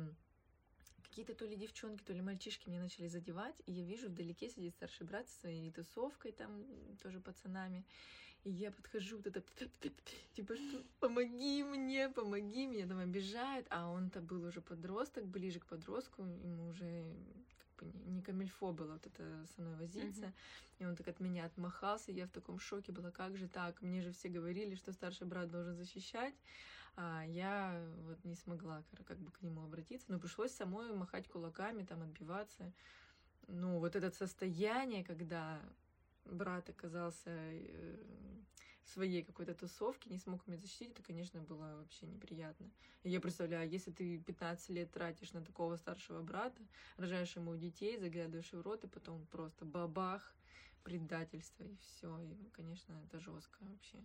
какие-то 1.03 1.34
то 1.34 1.46
ли 1.46 1.56
девчонки, 1.56 2.03
то 2.03 2.13
ли 2.13 2.22
мальчишки 2.22 2.70
меня 2.70 2.80
начали 2.80 3.08
задевать, 3.08 3.56
и 3.65 3.72
я 3.72 3.86
вижу, 3.86 4.10
вдалеке 4.10 4.50
сидит 4.50 4.75
старший 4.75 5.08
брат 5.08 5.27
со 5.27 5.39
своей 5.41 5.72
тусовкой, 5.72 6.32
там 6.32 6.63
тоже 7.01 7.20
пацанами. 7.20 7.86
И 8.44 8.50
я 8.50 8.72
подхожу, 8.72 9.18
вот 9.18 9.28
это, 9.28 9.44
типа, 10.34 10.56
что, 10.56 10.84
помоги 11.00 11.64
мне, 11.64 12.10
помоги 12.10 12.68
мне, 12.68 12.88
там 12.88 12.98
обижает, 12.98 13.68
а 13.70 13.88
он-то 13.88 14.20
был 14.20 14.44
уже 14.46 14.62
подросток, 14.62 15.26
ближе 15.26 15.60
к 15.60 15.66
подростку, 15.66 16.24
ему 16.24 16.70
уже 16.70 17.06
как 17.76 17.90
бы 17.90 18.00
не 18.12 18.22
камильфо 18.22 18.72
было 18.72 18.94
вот 18.94 19.06
это 19.06 19.46
со 19.56 19.62
мной 19.62 19.76
возиться, 19.76 20.26
mm-hmm. 20.26 20.80
и 20.80 20.86
он 20.86 20.96
так 20.96 21.08
от 21.08 21.20
меня 21.20 21.46
отмахался, 21.46 22.12
я 22.12 22.26
в 22.26 22.32
таком 22.32 22.60
шоке 22.60 22.92
была, 22.92 23.12
как 23.12 23.38
же 23.38 23.48
так, 23.48 23.80
мне 23.82 24.02
же 24.02 24.12
все 24.12 24.30
говорили, 24.30 24.74
что 24.74 24.92
старший 24.92 25.28
брат 25.28 25.52
должен 25.52 25.76
защищать, 25.76 26.34
а 26.96 27.24
я 27.28 27.80
вот 28.08 28.24
не 28.24 28.36
смогла 28.36 28.84
как 29.06 29.20
бы 29.20 29.32
к 29.32 29.42
нему 29.44 29.64
обратиться, 29.64 30.12
но 30.12 30.20
пришлось 30.20 30.52
самой 30.52 30.94
махать 30.94 31.28
кулаками, 31.28 31.84
там 31.84 32.02
отбиваться, 32.02 32.72
ну, 33.48 33.80
вот 33.80 33.96
это 33.96 34.10
состояние, 34.12 35.04
когда 35.04 35.62
брат 36.25 36.70
оказался 36.70 37.30
э, 37.30 37.98
в 38.84 38.90
своей 38.90 39.24
какой-то 39.24 39.54
тусовке, 39.54 40.10
не 40.10 40.18
смог 40.18 40.46
меня 40.48 40.58
защитить, 40.58 40.92
это, 40.92 41.04
конечно, 41.04 41.42
было 41.42 41.78
вообще 41.78 42.06
неприятно. 42.08 42.70
И 43.04 43.10
я 43.10 43.20
представляю, 43.20 43.70
если 43.70 43.92
ты 43.92 44.20
15 44.20 44.70
лет 44.70 44.92
тратишь 44.92 45.34
на 45.34 45.44
такого 45.44 45.75
старшего 45.78 46.22
брата, 46.22 46.62
рожаешь 46.98 47.36
ему 47.36 47.56
детей, 47.56 47.98
заглядываешь 47.98 48.51
в 48.51 48.62
рот, 48.62 48.84
и 48.84 48.88
потом 48.88 49.25
просто 49.28 49.66
бабах, 49.66 50.36
предательство, 50.84 51.63
и 51.63 51.75
все. 51.78 52.20
И, 52.20 52.50
конечно, 52.50 52.94
это 53.06 53.20
жестко 53.20 53.58
вообще. 53.62 54.01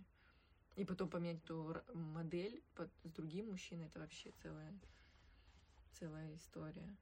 И 0.77 0.85
потом 0.85 1.09
поменять 1.09 1.43
эту 1.43 1.83
модель 1.95 2.63
под, 2.75 2.91
с 3.05 3.11
другим 3.11 3.51
мужчиной, 3.51 3.87
это 3.87 3.99
вообще 3.99 4.31
целая, 4.43 4.79
целая 5.93 6.35
история. 6.35 6.97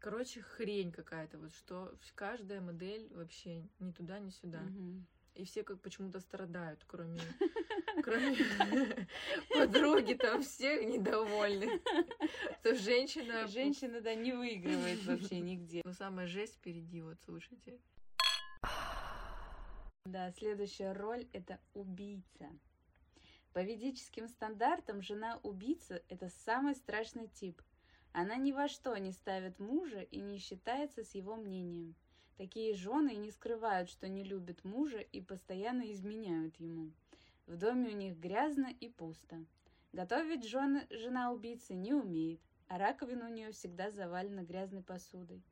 Короче, 0.00 0.40
хрень 0.40 0.92
какая-то, 0.92 1.38
вот 1.38 1.52
что 1.52 1.94
каждая 2.14 2.62
модель 2.62 3.06
вообще 3.12 3.68
ни 3.78 3.92
туда, 3.92 4.18
ни 4.18 4.30
сюда. 4.30 4.60
Мгм. 4.60 5.06
И 5.34 5.44
все 5.44 5.62
как 5.62 5.80
почему-то 5.80 6.20
страдают, 6.20 6.82
кроме, 6.86 7.20
кроме 8.02 8.36
подруги, 9.50 10.14
там 10.14 10.42
все 10.42 10.84
недовольны. 10.84 11.80
То 12.62 12.74
женщина... 12.74 13.46
Женщина, 13.48 14.00
да, 14.00 14.14
не 14.14 14.32
выигрывает 14.32 15.04
вообще 15.04 15.40
нигде. 15.40 15.82
Но 15.84 15.92
самая 15.92 16.26
жесть 16.26 16.56
впереди, 16.56 17.02
вот 17.02 17.18
слушайте. 17.24 17.78
Да, 20.06 20.32
следующая 20.32 20.92
роль— 20.92 21.28
это 21.32 21.60
убийца. 21.74 22.48
По 23.52 23.62
ведическим 23.62 24.28
стандартам 24.28 25.02
жена 25.02 25.38
убийца— 25.42 26.02
это 26.08 26.30
самый 26.30 26.74
страшный 26.74 27.28
тип. 27.28 27.60
Она 28.12 28.36
ни 28.36 28.52
во 28.52 28.68
что 28.68 28.96
не 28.96 29.12
ставит 29.12 29.58
мужа 29.58 30.00
и 30.00 30.20
не 30.20 30.38
считается 30.38 31.04
с 31.04 31.14
его 31.14 31.36
мнением. 31.36 31.94
Такие 32.36 32.74
жены 32.74 33.16
не 33.16 33.30
скрывают, 33.30 33.90
что 33.90 34.08
не 34.08 34.24
любят 34.24 34.64
мужа 34.64 34.98
и 34.98 35.20
постоянно 35.20 35.92
изменяют 35.92 36.56
ему. 36.56 36.90
В 37.46 37.56
доме 37.56 37.90
у 37.90 37.96
них 37.96 38.16
грязно 38.16 38.68
и 38.80 38.88
пусто. 38.88 39.44
Готовить 39.92 40.48
жены, 40.48 40.86
жена 40.90 41.32
убийцы 41.32 41.74
не 41.74 41.92
умеет, 41.92 42.40
а 42.68 42.78
раковина 42.78 43.26
у 43.26 43.32
нее 43.32 43.52
всегда 43.52 43.90
завалена 43.90 44.42
грязной 44.42 44.82
посудой. 44.82 45.42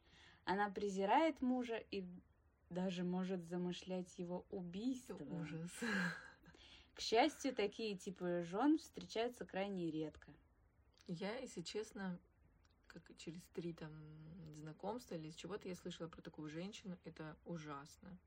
Она 0.45 0.71
презирает 0.71 1.43
мужа 1.43 1.77
и 1.91 2.05
даже 2.71 3.05
может 3.05 3.45
замышлять 3.45 4.19
его 4.19 4.47
убийство. 4.51 5.23
Ужас. 5.25 5.71
К 6.95 7.01
счастью, 7.01 7.55
такие 7.55 7.97
типы 7.97 8.45
жен 8.49 8.79
встречаются 8.79 9.45
крайне 9.45 9.91
редко. 9.91 10.33
Я, 11.07 11.37
если 11.39 11.63
честно, 11.63 12.19
как 13.01 13.17
через 13.17 13.43
три 13.55 13.73
там 13.73 13.91
знакомства 14.55 15.15
или 15.15 15.29
из 15.29 15.35
чего-то 15.35 15.69
я 15.69 15.75
слышала 15.75 16.09
про 16.09 16.21
такую 16.23 16.49
женщину, 16.49 16.97
это 17.05 17.37
ужасно. 17.45 18.19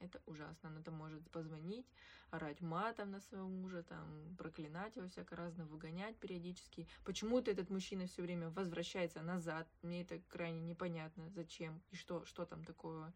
Это 0.00 0.20
ужасно. 0.26 0.68
Она 0.68 0.82
там 0.82 0.94
может 0.94 1.22
позвонить, 1.30 1.86
орать 2.30 2.60
матом 2.60 3.12
на 3.12 3.20
своего 3.20 3.48
мужа, 3.48 3.82
там 3.82 4.36
проклинать 4.36 4.96
его 4.96 5.08
всяко 5.08 5.36
разно, 5.36 5.64
выгонять 5.64 6.16
периодически. 6.16 6.86
Почему-то 7.04 7.50
этот 7.50 7.70
мужчина 7.70 8.06
все 8.06 8.22
время 8.22 8.50
возвращается 8.50 9.22
назад. 9.22 9.66
Мне 9.82 10.02
это 10.02 10.20
крайне 10.28 10.60
непонятно, 10.60 11.30
зачем 11.30 11.80
и 11.90 11.96
что, 11.96 12.24
что 12.24 12.44
там 12.44 12.64
такое. 12.64 13.12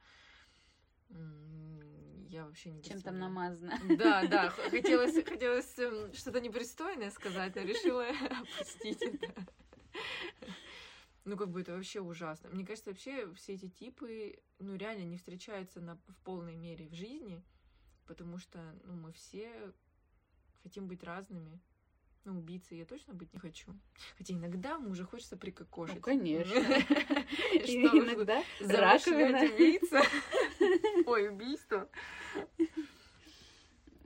Я 2.28 2.44
вообще 2.44 2.70
не 2.70 2.82
Чем 2.82 3.00
там 3.00 3.18
намазано. 3.18 3.78
Да, 3.96 4.26
да, 4.26 4.50
хотелось, 4.70 5.14
хотелось 5.24 5.78
эм, 5.78 6.12
что-то 6.12 6.40
непристойное 6.40 7.10
сказать, 7.10 7.56
но 7.56 7.62
решила 7.62 8.06
опустить 8.30 9.02
это. 9.02 9.46
Ну, 11.28 11.36
как 11.36 11.50
бы 11.50 11.60
это 11.60 11.74
вообще 11.74 12.00
ужасно. 12.00 12.48
Мне 12.48 12.64
кажется, 12.64 12.88
вообще 12.88 13.30
все 13.34 13.52
эти 13.52 13.68
типы, 13.68 14.38
ну, 14.58 14.76
реально 14.76 15.04
не 15.04 15.18
встречаются 15.18 15.78
на, 15.78 15.96
в 15.96 16.16
полной 16.24 16.56
мере 16.56 16.88
в 16.88 16.94
жизни, 16.94 17.44
потому 18.06 18.38
что, 18.38 18.58
ну, 18.84 18.94
мы 18.94 19.12
все 19.12 19.50
хотим 20.62 20.88
быть 20.88 21.02
разными. 21.02 21.60
Ну, 22.24 22.38
убийцей 22.38 22.78
я 22.78 22.86
точно 22.86 23.12
быть 23.12 23.30
не 23.34 23.40
хочу. 23.40 23.78
Хотя 24.16 24.32
иногда 24.32 24.78
мужа 24.78 25.04
хочется 25.04 25.36
прикокошить. 25.36 25.96
Ну, 25.96 26.00
конечно. 26.00 26.54
Иногда 27.52 28.42
раковина. 28.60 29.52
убийца. 29.52 30.02
Ой, 31.06 31.28
убийство. 31.28 31.90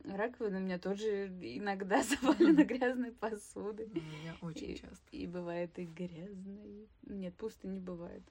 Раковина 0.04 0.58
у 0.58 0.60
меня 0.60 0.78
тоже 0.78 1.28
иногда 1.40 2.02
завалена 2.02 2.64
грязной 2.64 3.12
посудой. 3.12 3.86
У 3.86 3.94
меня 3.94 4.36
очень 4.40 4.72
И- 4.72 4.76
часто. 4.76 5.04
И 5.12 5.26
бывает 5.26 5.78
и 5.78 5.84
грязной. 5.84 6.88
Нет, 7.02 7.34
пусто 7.36 7.68
не 7.68 7.80
бывает. 7.80 8.22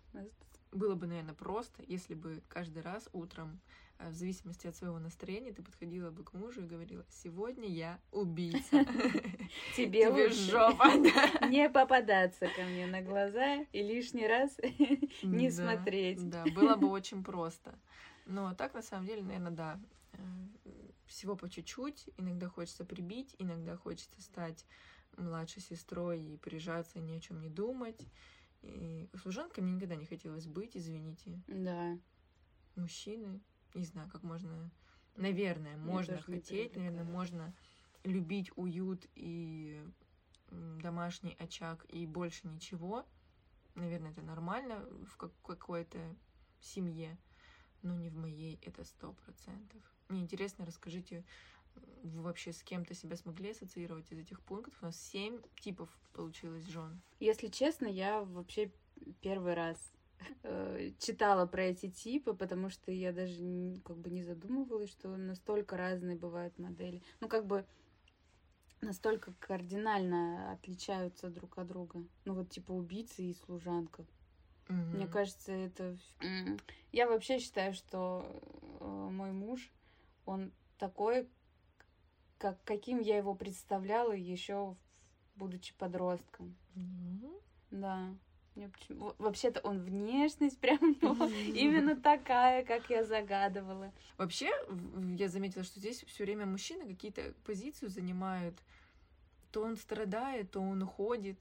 Было 0.72 0.96
бы, 0.96 1.06
наверное, 1.08 1.34
просто, 1.34 1.84
если 1.86 2.14
бы 2.14 2.42
каждый 2.48 2.82
раз 2.82 3.10
утром, 3.12 3.60
э, 4.00 4.10
в 4.10 4.14
зависимости 4.14 4.68
от 4.68 4.76
своего 4.76 5.00
настроения, 5.00 5.52
ты 5.52 5.62
подходила 5.62 6.12
бы 6.12 6.24
к 6.24 6.34
мужу 6.34 6.62
и 6.62 6.68
говорила, 6.68 7.06
сегодня 7.10 7.68
я 7.68 8.00
убийца. 8.12 8.86
Тебе 9.76 10.30
жопа. 10.30 10.88
не 11.50 11.70
попадаться 11.70 12.48
ко 12.56 12.64
мне 12.64 12.88
на 12.88 13.02
глаза 13.02 13.66
и 13.74 13.84
лишний 13.84 14.28
раз 14.28 14.58
не 15.24 15.52
смотреть. 15.52 16.30
Да, 16.30 16.46
было 16.56 16.76
бы 16.78 16.90
очень 16.90 17.22
просто. 17.22 17.78
Но 18.26 18.54
так, 18.56 18.74
на 18.74 18.82
самом 18.82 19.08
деле, 19.08 19.24
наверное, 19.24 19.52
да. 19.52 19.80
Всего 21.12 21.36
по 21.36 21.50
чуть-чуть. 21.50 22.10
Иногда 22.16 22.48
хочется 22.48 22.86
прибить, 22.86 23.36
иногда 23.38 23.76
хочется 23.76 24.22
стать 24.22 24.66
младшей 25.18 25.62
сестрой 25.62 26.22
и 26.22 26.38
прижаться, 26.38 27.00
и 27.00 27.02
ни 27.02 27.12
о 27.12 27.20
чем 27.20 27.42
не 27.42 27.50
думать. 27.50 28.08
И 28.62 29.10
служанкой 29.22 29.62
мне 29.62 29.74
никогда 29.74 29.96
не 29.96 30.06
хотелось 30.06 30.48
быть, 30.48 30.78
извините. 30.78 31.44
Да. 31.48 32.00
Мужчины, 32.78 33.42
не 33.74 33.84
знаю, 33.84 34.10
как 34.10 34.24
можно... 34.24 34.72
Наверное, 35.18 35.76
можно 35.76 36.16
тоже 36.16 36.32
не 36.32 36.38
хотеть, 36.38 36.78
наверное, 36.78 37.04
можно 37.04 37.54
любить 38.06 38.50
уют 38.56 39.06
и 39.16 39.86
домашний 40.50 41.36
очаг 41.40 41.86
и 41.90 42.08
больше 42.08 42.48
ничего. 42.48 43.06
Наверное, 43.76 44.12
это 44.12 44.22
нормально 44.22 44.80
в 45.06 45.18
как- 45.18 45.36
какой-то 45.42 46.00
семье, 46.62 47.18
но 47.82 47.96
не 47.96 48.10
в 48.10 48.16
моей, 48.16 48.60
это 48.62 48.84
сто 48.84 49.14
процентов. 49.14 49.82
Мне 50.10 50.22
интересно, 50.22 50.66
расскажите, 50.66 51.24
вы 52.04 52.22
вообще 52.22 52.52
с 52.52 52.64
кем-то 52.64 52.94
себя 52.94 53.16
смогли 53.16 53.52
ассоциировать 53.52 54.12
из 54.12 54.20
этих 54.20 54.42
пунктов? 54.42 54.74
У 54.82 54.86
нас 54.86 55.00
семь 55.02 55.42
типов 55.60 55.90
получилось 56.14 56.66
жен. 56.66 57.02
Если 57.20 57.48
честно, 57.48 57.86
я 57.86 58.22
вообще 58.24 58.72
первый 59.22 59.54
раз 59.54 59.94
э, 60.44 60.92
читала 61.00 61.46
про 61.46 61.64
эти 61.64 61.90
типы, 61.90 62.34
потому 62.34 62.70
что 62.70 62.92
я 62.92 63.12
даже 63.12 63.80
как 63.86 63.98
бы 63.98 64.10
не 64.10 64.24
задумывалась, 64.24 64.92
что 64.92 65.16
настолько 65.16 65.78
разные 65.78 66.18
бывают 66.18 66.58
модели. 66.58 67.02
Ну, 67.20 67.28
как 67.28 67.46
бы 67.46 67.66
настолько 68.82 69.34
кардинально 69.40 70.52
отличаются 70.52 71.30
друг 71.30 71.58
от 71.58 71.68
друга. 71.68 72.04
Ну, 72.26 72.34
вот 72.34 72.50
типа 72.50 72.72
убийца 72.72 73.22
и 73.22 73.34
служанка. 73.34 74.06
Мне 74.72 75.04
Мгм. 75.06 75.12
кажется, 75.12 75.52
это... 75.52 75.98
Я 76.92 77.08
вообще 77.08 77.40
считаю, 77.40 77.74
что 77.74 78.26
э, 78.80 78.86
мой 78.86 79.32
муж, 79.32 79.70
он 80.26 80.52
такой, 80.78 81.28
как, 82.38 82.58
каким 82.64 83.00
я 83.00 83.18
его 83.18 83.34
представляла 83.36 84.12
еще 84.14 84.76
будучи 85.36 85.74
подростком. 85.78 86.56
Ну, 86.76 87.40
Да. 87.72 88.14
Мне 88.56 88.68
почему- 88.68 89.00
во- 89.06 89.16
Вообще-то 89.18 89.62
он 89.62 89.80
внешность 89.80 90.60
прям 90.60 90.80
ну, 91.02 91.14
именно 91.54 91.96
такая, 91.96 92.66
как 92.66 92.90
я 92.90 93.04
загадывала. 93.06 93.94
Вообще, 94.18 94.52
я 95.18 95.30
заметила, 95.30 95.64
что 95.64 95.80
здесь 95.80 96.04
все 96.06 96.26
время 96.26 96.46
мужчины 96.46 96.86
какие-то 96.86 97.34
позицию 97.46 97.90
занимают. 97.90 98.56
То 99.52 99.64
он 99.64 99.78
страдает, 99.78 100.52
то 100.52 100.60
он 100.62 100.82
уходит. 100.84 101.40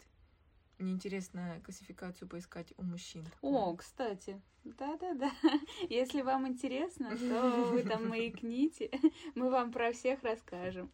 Мне 0.81 0.93
интересно 0.93 1.61
классификацию 1.63 2.27
поискать 2.27 2.73
у 2.79 2.83
мужчин. 2.83 3.27
О, 3.43 3.77
кстати, 3.77 4.41
да-да-да. 4.65 5.31
Если 5.91 6.23
вам 6.23 6.49
интересно, 6.49 7.19
то 7.19 7.69
вы 7.71 7.83
там 7.83 8.09
маякните. 8.09 8.91
Мы 9.35 9.51
вам 9.51 9.73
про 9.73 9.93
всех 9.93 10.23
расскажем. 10.23 10.91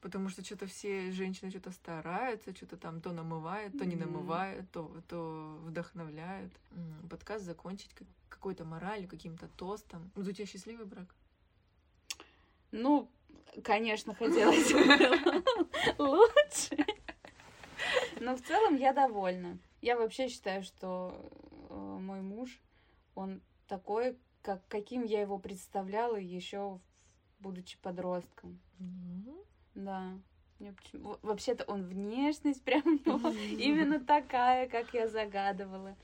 Потому 0.00 0.30
что 0.30 0.42
что-то 0.42 0.66
все 0.66 1.12
женщины 1.12 1.50
что-то 1.50 1.72
стараются, 1.72 2.56
что-то 2.56 2.78
там 2.78 3.02
то 3.02 3.12
намывают, 3.12 3.78
то 3.78 3.84
не 3.84 3.96
намывают, 3.96 4.70
то, 4.70 4.90
то 5.08 5.60
вдохновляют. 5.62 6.52
Подкаст 7.10 7.44
закончить 7.44 7.90
какой-то 8.30 8.64
моралью, 8.64 9.10
каким-то 9.10 9.48
тостом. 9.58 10.10
У 10.16 10.22
тебя 10.22 10.46
счастливый 10.46 10.86
брак? 10.86 11.14
Ну, 12.72 13.10
конечно, 13.62 14.14
хотелось 14.14 14.72
бы 14.72 15.44
лучше. 15.98 16.99
Но 18.20 18.36
в 18.36 18.42
целом 18.42 18.76
я 18.76 18.92
довольна. 18.92 19.58
Я 19.80 19.96
вообще 19.96 20.28
считаю, 20.28 20.62
что 20.62 21.14
э, 21.70 21.74
мой 21.74 22.20
муж, 22.20 22.60
он 23.14 23.40
такой, 23.66 24.16
как, 24.42 24.62
каким 24.68 25.04
я 25.04 25.20
его 25.20 25.38
представляла 25.38 26.16
еще 26.16 26.80
будучи 27.38 27.78
подростком. 27.78 28.60
Mm-hmm. 28.78 29.46
Да. 29.74 30.18
Вообще-то 31.22 31.64
он 31.64 31.84
внешность 31.84 32.62
прям 32.64 32.96
именно 33.06 33.98
такая, 33.98 34.68
как 34.68 34.92
я 34.92 35.08
загадывала. 35.08 35.96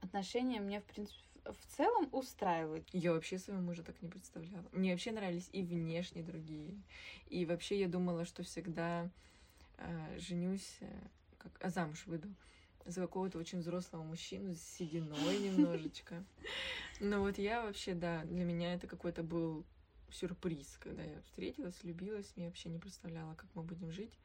Отношения 0.00 0.60
мне, 0.60 0.80
в 0.80 0.84
принципе, 0.84 1.20
в 1.44 1.76
целом 1.76 2.08
устраивают. 2.12 2.88
Я 2.92 3.12
вообще 3.12 3.38
своего 3.38 3.62
мужа 3.62 3.82
так 3.82 4.00
не 4.02 4.08
представляла. 4.08 4.64
Мне 4.72 4.92
вообще 4.92 5.12
нравились 5.12 5.48
и 5.52 5.62
внешне 5.62 6.22
другие. 6.22 6.80
И 7.28 7.46
вообще 7.46 7.80
я 7.80 7.88
думала, 7.88 8.24
что 8.24 8.42
всегда 8.42 9.10
э, 9.78 10.18
женюсь, 10.18 10.76
э, 10.80 10.86
как, 11.42 11.52
а 11.60 11.70
замуж 11.70 12.06
выйду 12.06 12.28
за 12.84 13.00
какого-то 13.00 13.38
очень 13.38 13.60
взрослого 13.60 14.02
мужчину 14.02 14.54
с 14.54 14.60
сединой 14.60 15.38
немножечко. 15.38 16.24
Но 17.00 17.20
вот 17.20 17.38
я 17.38 17.62
вообще, 17.62 17.94
да, 17.94 18.24
для 18.24 18.44
меня 18.44 18.74
это 18.74 18.86
какой-то 18.86 19.22
был 19.22 19.64
сюрприз, 20.10 20.78
когда 20.78 21.02
я 21.02 21.20
встретилась, 21.22 21.82
влюбилась, 21.82 22.32
я 22.36 22.46
вообще 22.46 22.68
не 22.68 22.78
представляла, 22.78 23.34
как 23.34 23.48
мы 23.54 23.62
будем 23.62 23.90
жить. 23.90 24.18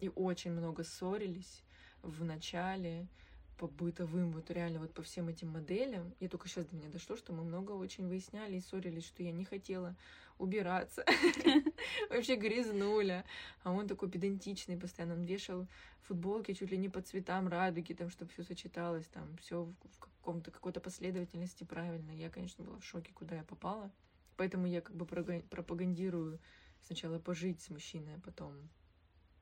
И 0.00 0.10
очень 0.14 0.52
много 0.52 0.84
ссорились 0.84 1.62
в 2.02 2.24
начале 2.24 3.08
по 3.56 3.66
бытовым, 3.66 4.32
вот 4.32 4.50
реально 4.50 4.80
вот 4.80 4.92
по 4.92 5.02
всем 5.02 5.28
этим 5.28 5.48
моделям. 5.48 6.14
И 6.20 6.28
только 6.28 6.48
сейчас 6.48 6.66
до 6.66 6.76
меня 6.76 6.88
дошло, 6.88 7.16
что 7.16 7.32
мы 7.32 7.44
много 7.44 7.72
очень 7.72 8.06
выясняли 8.06 8.56
и 8.56 8.60
ссорились, 8.60 9.06
что 9.06 9.22
я 9.22 9.32
не 9.32 9.44
хотела 9.44 9.96
убираться. 10.38 11.04
Вообще 12.10 12.36
грязнуля. 12.36 13.24
А 13.62 13.72
он 13.72 13.86
такой 13.86 14.10
педантичный 14.10 14.76
постоянно. 14.76 15.14
Он 15.14 15.22
вешал 15.22 15.66
футболки 16.02 16.52
чуть 16.52 16.70
ли 16.70 16.78
не 16.78 16.88
по 16.88 17.00
цветам 17.00 17.48
радуги, 17.48 17.92
там, 17.92 18.10
чтобы 18.10 18.30
все 18.32 18.42
сочеталось, 18.42 19.06
там, 19.06 19.36
все 19.38 19.64
в 19.64 19.98
каком-то 19.98 20.50
какой-то 20.50 20.80
последовательности 20.80 21.64
правильно. 21.64 22.10
Я, 22.10 22.30
конечно, 22.30 22.64
была 22.64 22.78
в 22.78 22.84
шоке, 22.84 23.12
куда 23.12 23.36
я 23.36 23.44
попала. 23.44 23.90
Поэтому 24.36 24.66
я 24.66 24.80
как 24.80 24.96
бы 24.96 25.06
пропагандирую 25.06 26.40
сначала 26.82 27.18
пожить 27.18 27.62
с 27.62 27.70
мужчиной, 27.70 28.16
а 28.16 28.20
потом 28.20 28.68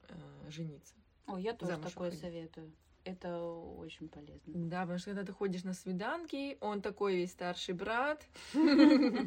э, 0.08 0.50
жениться. 0.50 0.94
О, 1.26 1.38
я 1.38 1.54
тоже 1.54 1.78
такое 1.78 2.08
уходить. 2.08 2.20
советую. 2.20 2.72
Это 3.04 3.42
очень 3.42 4.08
полезно. 4.08 4.52
Да, 4.54 4.82
потому 4.82 4.98
что 4.98 5.10
когда 5.10 5.24
ты 5.24 5.32
ходишь 5.32 5.64
на 5.64 5.74
свиданки, 5.74 6.56
он 6.60 6.82
такой 6.82 7.16
весь 7.16 7.32
старший 7.32 7.74
брат, 7.74 8.24
а 8.54 9.26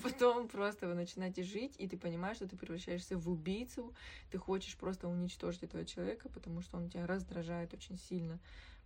потом 0.00 0.48
просто 0.48 0.86
вы 0.86 0.94
начинаете 0.94 1.42
жить, 1.42 1.74
и 1.78 1.88
ты 1.88 1.98
понимаешь, 1.98 2.36
что 2.36 2.46
ты 2.46 2.56
превращаешься 2.56 3.18
в 3.18 3.28
убийцу, 3.28 3.92
ты 4.30 4.38
хочешь 4.38 4.76
просто 4.76 5.08
уничтожить 5.08 5.64
этого 5.64 5.84
человека, 5.84 6.28
потому 6.28 6.60
что 6.60 6.76
он 6.76 6.88
тебя 6.88 7.06
раздражает 7.06 7.74
очень 7.74 7.98
сильно. 7.98 8.38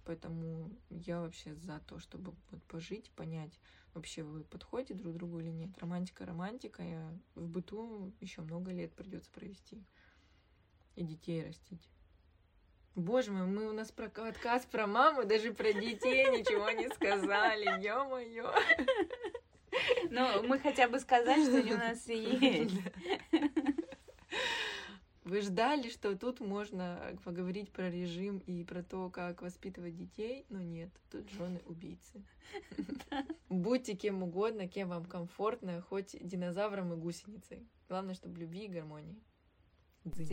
Поэтому 0.07 0.71
я 0.89 1.21
вообще 1.21 1.55
за 1.57 1.81
то, 1.81 1.99
чтобы 1.99 2.33
вот 2.51 2.63
пожить, 2.65 3.11
понять, 3.11 3.59
вообще 3.93 4.23
вы 4.23 4.45
подходите 4.45 4.95
друг 4.95 5.17
другу 5.17 5.41
или 5.41 5.51
нет. 5.51 5.77
Романтика, 5.79 6.25
романтика, 6.25 6.83
я 6.83 7.13
в 7.35 7.49
быту 7.49 8.15
еще 8.21 8.41
много 8.43 8.71
лет 8.71 8.95
придется 8.95 9.31
провести 9.33 9.85
и 10.95 11.05
детей 11.05 11.45
растить. 11.45 11.91
Боже 12.97 13.31
мой, 13.31 13.47
мы 13.47 13.69
у 13.69 13.75
нас 13.75 13.93
про 13.93 14.09
подкаст 14.09 14.69
про 14.71 14.87
маму, 14.87 15.27
даже 15.27 15.53
про 15.53 15.71
детей 15.71 16.25
ничего 16.31 16.71
не 16.71 16.89
сказали, 16.89 17.85
ё-моё. 17.85 18.51
Ну, 20.09 20.43
мы 20.45 20.59
хотя 20.59 20.89
бы 20.89 20.99
сказали, 20.99 21.45
что 21.45 21.59
они 21.59 21.75
у 21.75 21.77
нас 21.77 22.09
есть. 22.09 22.75
Вы 25.25 25.43
ждали, 25.43 25.91
что 25.91 26.17
тут 26.17 26.41
можно 26.41 27.19
поговорить 27.23 27.71
про 27.71 27.91
режим 27.91 28.39
и 28.47 28.65
про 28.65 28.83
то, 28.83 29.11
как 29.11 29.43
воспитывать 29.43 29.95
детей, 29.95 30.47
но 30.49 30.63
нет, 30.63 30.89
тут 31.11 31.29
жены 31.29 31.61
убийцы. 31.67 32.25
Будьте 33.51 33.95
кем 33.95 34.23
угодно, 34.23 34.69
кем 34.69 34.89
вам 34.89 35.05
комфортно, 35.05 35.83
хоть 35.83 36.17
динозавром 36.19 36.95
и 36.95 36.97
гусеницей. 36.97 37.69
Главное, 37.91 38.15
чтобы 38.15 38.39
любви 38.39 38.65
и 38.65 38.69
гармонии. 38.69 39.21
Дзынь. 40.05 40.33